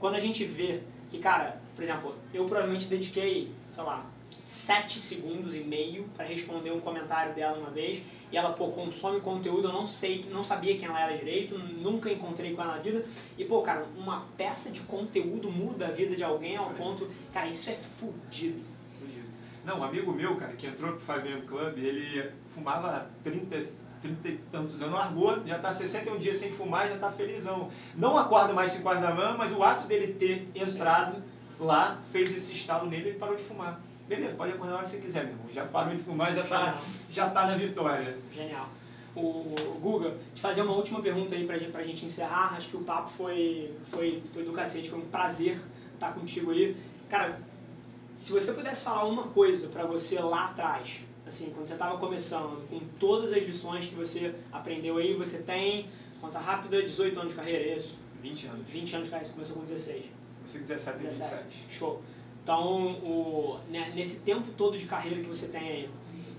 [0.00, 4.04] quando a gente vê que, cara, por exemplo, eu provavelmente dediquei, sei lá,
[4.42, 9.20] 7 segundos e meio para responder um comentário dela uma vez e ela, pô, consome
[9.20, 12.82] conteúdo, eu não sei, não sabia quem ela era direito, nunca encontrei com ela na
[12.82, 13.04] vida
[13.38, 17.48] e, pô, cara, uma peça de conteúdo muda a vida de alguém ao ponto, cara,
[17.48, 18.74] isso é fudido.
[19.64, 23.56] Não, um amigo meu, cara, que entrou pro 5 Club, ele fumava 30,
[24.02, 27.70] 30 e tantos anos, largou, já está 61 dias sem fumar, já está felizão.
[27.94, 31.22] Não acorda mais 5 horas da manhã, mas o ato dele ter entrado
[31.58, 33.80] lá fez esse estalo nele e ele parou de fumar.
[34.08, 35.46] Beleza, pode acordar a hora que você quiser, meu irmão.
[35.52, 38.18] Já parou de fumar, já está já tá na vitória.
[38.32, 38.68] Genial.
[39.16, 42.54] O Guga, te fazer uma última pergunta aí pra gente, pra gente encerrar.
[42.56, 45.58] Acho que o papo foi, foi, foi do cacete, foi um prazer
[45.94, 46.76] estar contigo aí.
[47.08, 47.40] Cara,
[48.16, 50.88] se você pudesse falar uma coisa para você lá atrás,
[51.26, 55.88] assim, quando você estava começando, com todas as lições que você aprendeu aí, você tem,
[56.20, 57.96] conta rápida, 18 anos de carreira, é isso?
[58.20, 58.66] 20 anos.
[58.68, 60.04] 20 anos de carreira, você começou com 16.
[60.38, 61.64] Comecei com 17 e 17.
[61.70, 62.02] Show.
[62.44, 65.88] Então, o, né, nesse tempo todo de carreira que você tem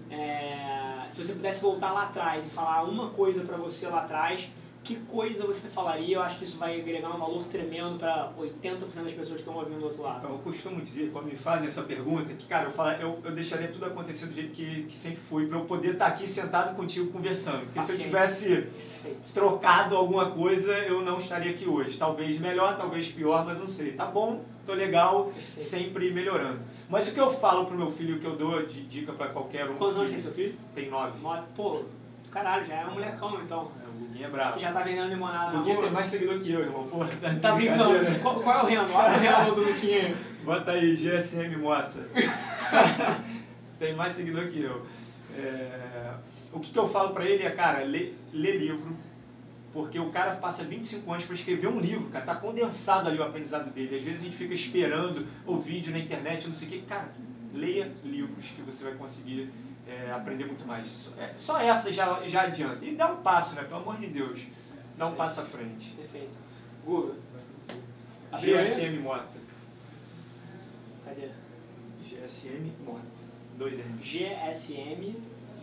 [0.10, 4.48] é, se você pudesse voltar lá atrás e falar uma coisa para você lá atrás,
[4.86, 6.16] que coisa você falaria?
[6.16, 9.56] Eu acho que isso vai agregar um valor tremendo para 80% das pessoas que estão
[9.56, 10.20] ouvindo do outro lado.
[10.20, 13.32] Então, eu costumo dizer, quando me fazem essa pergunta, que, cara, eu, falo, eu, eu
[13.32, 16.76] deixaria tudo acontecer do jeito que, que sempre foi, para eu poder estar aqui sentado
[16.76, 17.62] contigo conversando.
[17.62, 17.96] Porque Paciência.
[17.96, 18.46] se eu tivesse
[19.02, 19.34] Perfeito.
[19.34, 21.98] trocado alguma coisa, eu não estaria aqui hoje.
[21.98, 23.94] Talvez melhor, talvez pior, mas não sei.
[23.94, 25.64] Tá bom, tô legal, Perfeito.
[25.64, 26.60] sempre melhorando.
[26.88, 29.30] Mas o que eu falo pro meu filho, o que eu dou de dica para
[29.30, 29.78] qualquer um...
[29.78, 30.56] Quantos anos tem seu filho?
[30.76, 31.14] Tem nove.
[31.56, 31.82] Pô,
[32.30, 33.72] caralho, já é um molecão então.
[33.96, 34.60] Guguinha é bravo.
[34.60, 36.88] Já tá vendendo limonada na Guguinha tem mais seguidor que eu, irmão.
[36.88, 38.20] Pô, tá, tá brincando.
[38.22, 38.94] Qual, qual, é o rendo?
[38.94, 40.16] Olha o rendo do Luquinha.
[40.44, 42.00] Bota aí, GSM Mota.
[43.80, 44.86] tem mais seguidor que eu.
[45.36, 46.14] É...
[46.54, 48.96] O que, que eu falo pra ele é, cara, lê, lê livro,
[49.74, 53.24] porque o cara passa 25 anos para escrever um livro, cara, tá condensado ali o
[53.24, 53.98] aprendizado dele.
[53.98, 56.84] Às vezes a gente fica esperando o vídeo na internet, não sei o quê.
[56.88, 57.10] Cara,
[57.54, 59.50] leia livros que você vai conseguir
[59.88, 61.12] é, aprender muito mais.
[61.18, 62.84] É, só essa já, já adianta.
[62.84, 63.64] E dá um passo, né?
[63.64, 64.42] Pelo amor de Deus.
[64.98, 65.90] Dá um passo à frente.
[65.92, 66.38] Perfeito.
[66.84, 67.16] Google.
[68.34, 69.28] GSM Mota.
[71.06, 71.30] Cadê?
[72.04, 73.02] GSM Mota.
[73.58, 73.98] Dois M.
[74.02, 75.16] GSM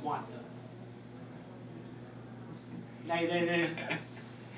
[0.02, 0.42] Mota.
[3.06, 3.98] Daí, daí, daí.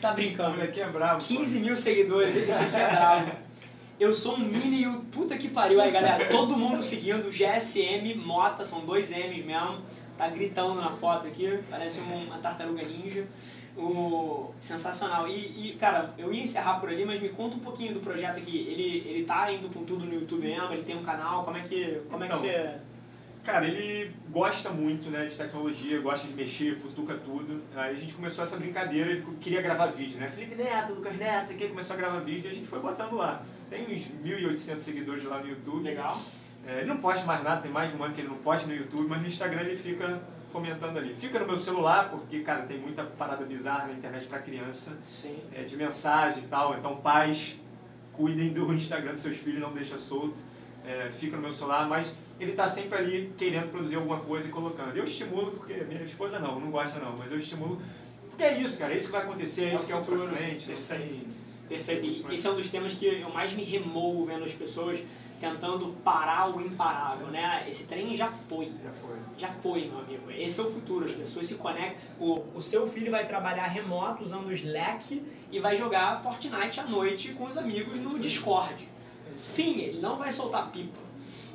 [0.01, 0.61] Tá brincando.
[0.63, 1.25] Aqui é bravo.
[1.25, 1.65] 15 pô.
[1.65, 2.37] mil seguidores.
[2.37, 3.44] Esse aqui é bravo.
[4.05, 6.29] Eu sou um mini puta que pariu aí, galera.
[6.29, 9.79] Todo mundo seguindo GSM Mota, são dois M's mesmo.
[10.19, 13.27] Tá gritando na foto aqui, parece uma tartaruga ninja.
[13.75, 14.53] O...
[14.59, 15.27] Sensacional.
[15.27, 18.37] E, e, cara, eu ia encerrar por ali, mas me conta um pouquinho do projeto
[18.37, 18.59] aqui.
[18.69, 20.71] Ele, ele tá indo com tudo no YouTube mesmo?
[20.75, 21.43] Ele tem um canal?
[21.43, 22.81] Como é que, como então, é que então, você...
[23.43, 27.63] Cara, ele gosta muito né, de tecnologia, gosta de mexer, futuca tudo.
[27.75, 30.29] Aí a gente começou essa brincadeira, ele queria gravar vídeo, né?
[30.29, 33.15] Felipe Neto, Lucas Neto, sei que, começou a gravar vídeo e a gente foi botando
[33.15, 33.43] lá.
[33.75, 35.83] Tem uns 1.800 seguidores lá no YouTube.
[35.83, 36.23] Legal.
[36.65, 38.69] É, ele não posta mais nada, tem mais de um ano que ele não posta
[38.69, 40.23] no YouTube, mas no Instagram ele fica
[40.53, 41.13] fomentando ali.
[41.15, 44.97] Fica no meu celular, porque, cara, tem muita parada bizarra na internet para criança.
[45.05, 45.37] Sim.
[45.53, 46.79] É, de mensagem e tal.
[46.79, 47.57] Então, pais,
[48.13, 50.39] cuidem do Instagram dos seus filhos, não deixa solto.
[50.87, 54.51] É, fica no meu celular, mas ele está sempre ali querendo produzir alguma coisa e
[54.53, 54.97] colocando.
[54.97, 57.83] Eu estimulo, porque minha esposa não, não gosta não, mas eu estimulo,
[58.31, 60.05] porque é isso, cara, é isso que vai acontecer, é, é isso que é o
[60.05, 60.67] pra frente.
[60.67, 61.44] Perfeito.
[61.77, 62.31] Perfeito.
[62.31, 65.01] E esse é um dos temas que eu mais me removo vendo as pessoas
[65.41, 67.67] tentando parar o imparável, né?
[67.69, 68.73] Esse trem já foi.
[68.83, 69.17] Já foi.
[69.37, 70.31] Já foi, meu amigo.
[70.31, 71.05] Esse é o futuro.
[71.07, 72.01] As pessoas se conectam.
[72.19, 76.85] O, o seu filho vai trabalhar remoto usando o Slack e vai jogar Fortnite à
[76.85, 78.89] noite com os amigos no Discord.
[79.37, 81.05] Fim, ele não vai soltar pipa.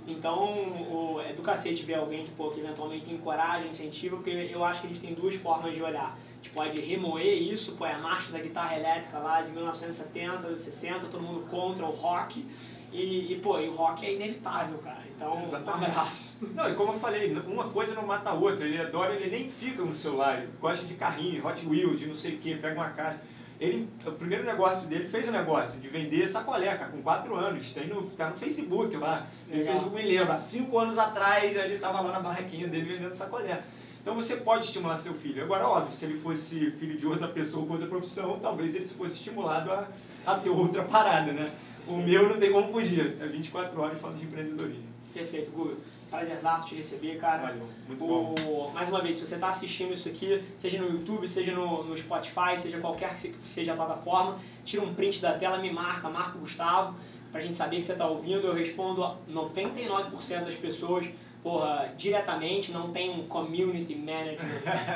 [0.07, 4.63] Então, o, é do cacete ver alguém que, pô, que eventualmente encoraja, incentiva, porque eu
[4.63, 6.17] acho que a gente tem duas formas de olhar.
[6.39, 10.57] A gente pode remoer isso, pô, é a marcha da guitarra elétrica lá de 1970,
[10.57, 12.45] 60, todo mundo contra o rock.
[12.91, 15.03] E, e, pô, e o rock é inevitável, cara.
[15.15, 15.81] Então, Exatamente.
[15.81, 16.37] um abraço.
[16.41, 18.65] Não, e como eu falei, uma coisa não mata a outra.
[18.65, 22.15] Ele adora, ele nem fica no celular, ele gosta de carrinho, Hot Wheels, de não
[22.15, 23.19] sei o que, pega uma caixa.
[23.59, 27.69] Ele, o primeiro negócio dele fez um negócio de vender sacolé, cara, com 4 anos.
[27.73, 29.27] Tem no, tá no Facebook lá.
[29.51, 33.13] Ele fez, me lembro, há 5 anos atrás ele estava lá na barraquinha dele vendendo
[33.13, 33.61] sacolé.
[34.01, 35.43] Então você pode estimular seu filho.
[35.43, 39.15] Agora, óbvio, se ele fosse filho de outra pessoa com outra profissão, talvez ele fosse
[39.15, 39.87] estimulado a,
[40.25, 41.51] a ter outra parada, né?
[41.87, 43.17] O meu não tem como fugir.
[43.19, 44.87] É 24 horas falando de empreendedorismo.
[45.13, 45.77] Perfeito, Google.
[46.09, 47.49] Prazerzaço te receber, cara.
[47.49, 48.71] Valeu, muito o, bom.
[48.73, 51.97] Mais uma vez, se você está assistindo isso aqui, seja no YouTube, seja no, no
[51.97, 56.37] Spotify, seja qualquer que seja a plataforma, tira um print da tela, me marca, marca
[56.37, 56.95] o Gustavo,
[57.31, 58.47] pra gente saber que você está ouvindo.
[58.47, 61.07] Eu respondo 99% das pessoas
[61.41, 64.39] porra, diretamente, não tem um community manager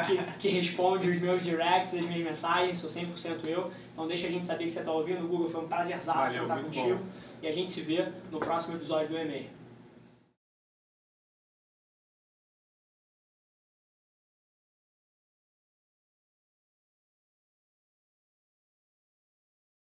[0.06, 3.72] que, que responde os meus directs, as minhas mensagens, sou 100% eu.
[3.94, 6.96] Então deixa a gente saber que você está ouvindo, Google, foi um prazerzaço estar contigo.
[6.96, 7.06] Bom.
[7.42, 9.48] E a gente se vê no próximo episódio do e-mail.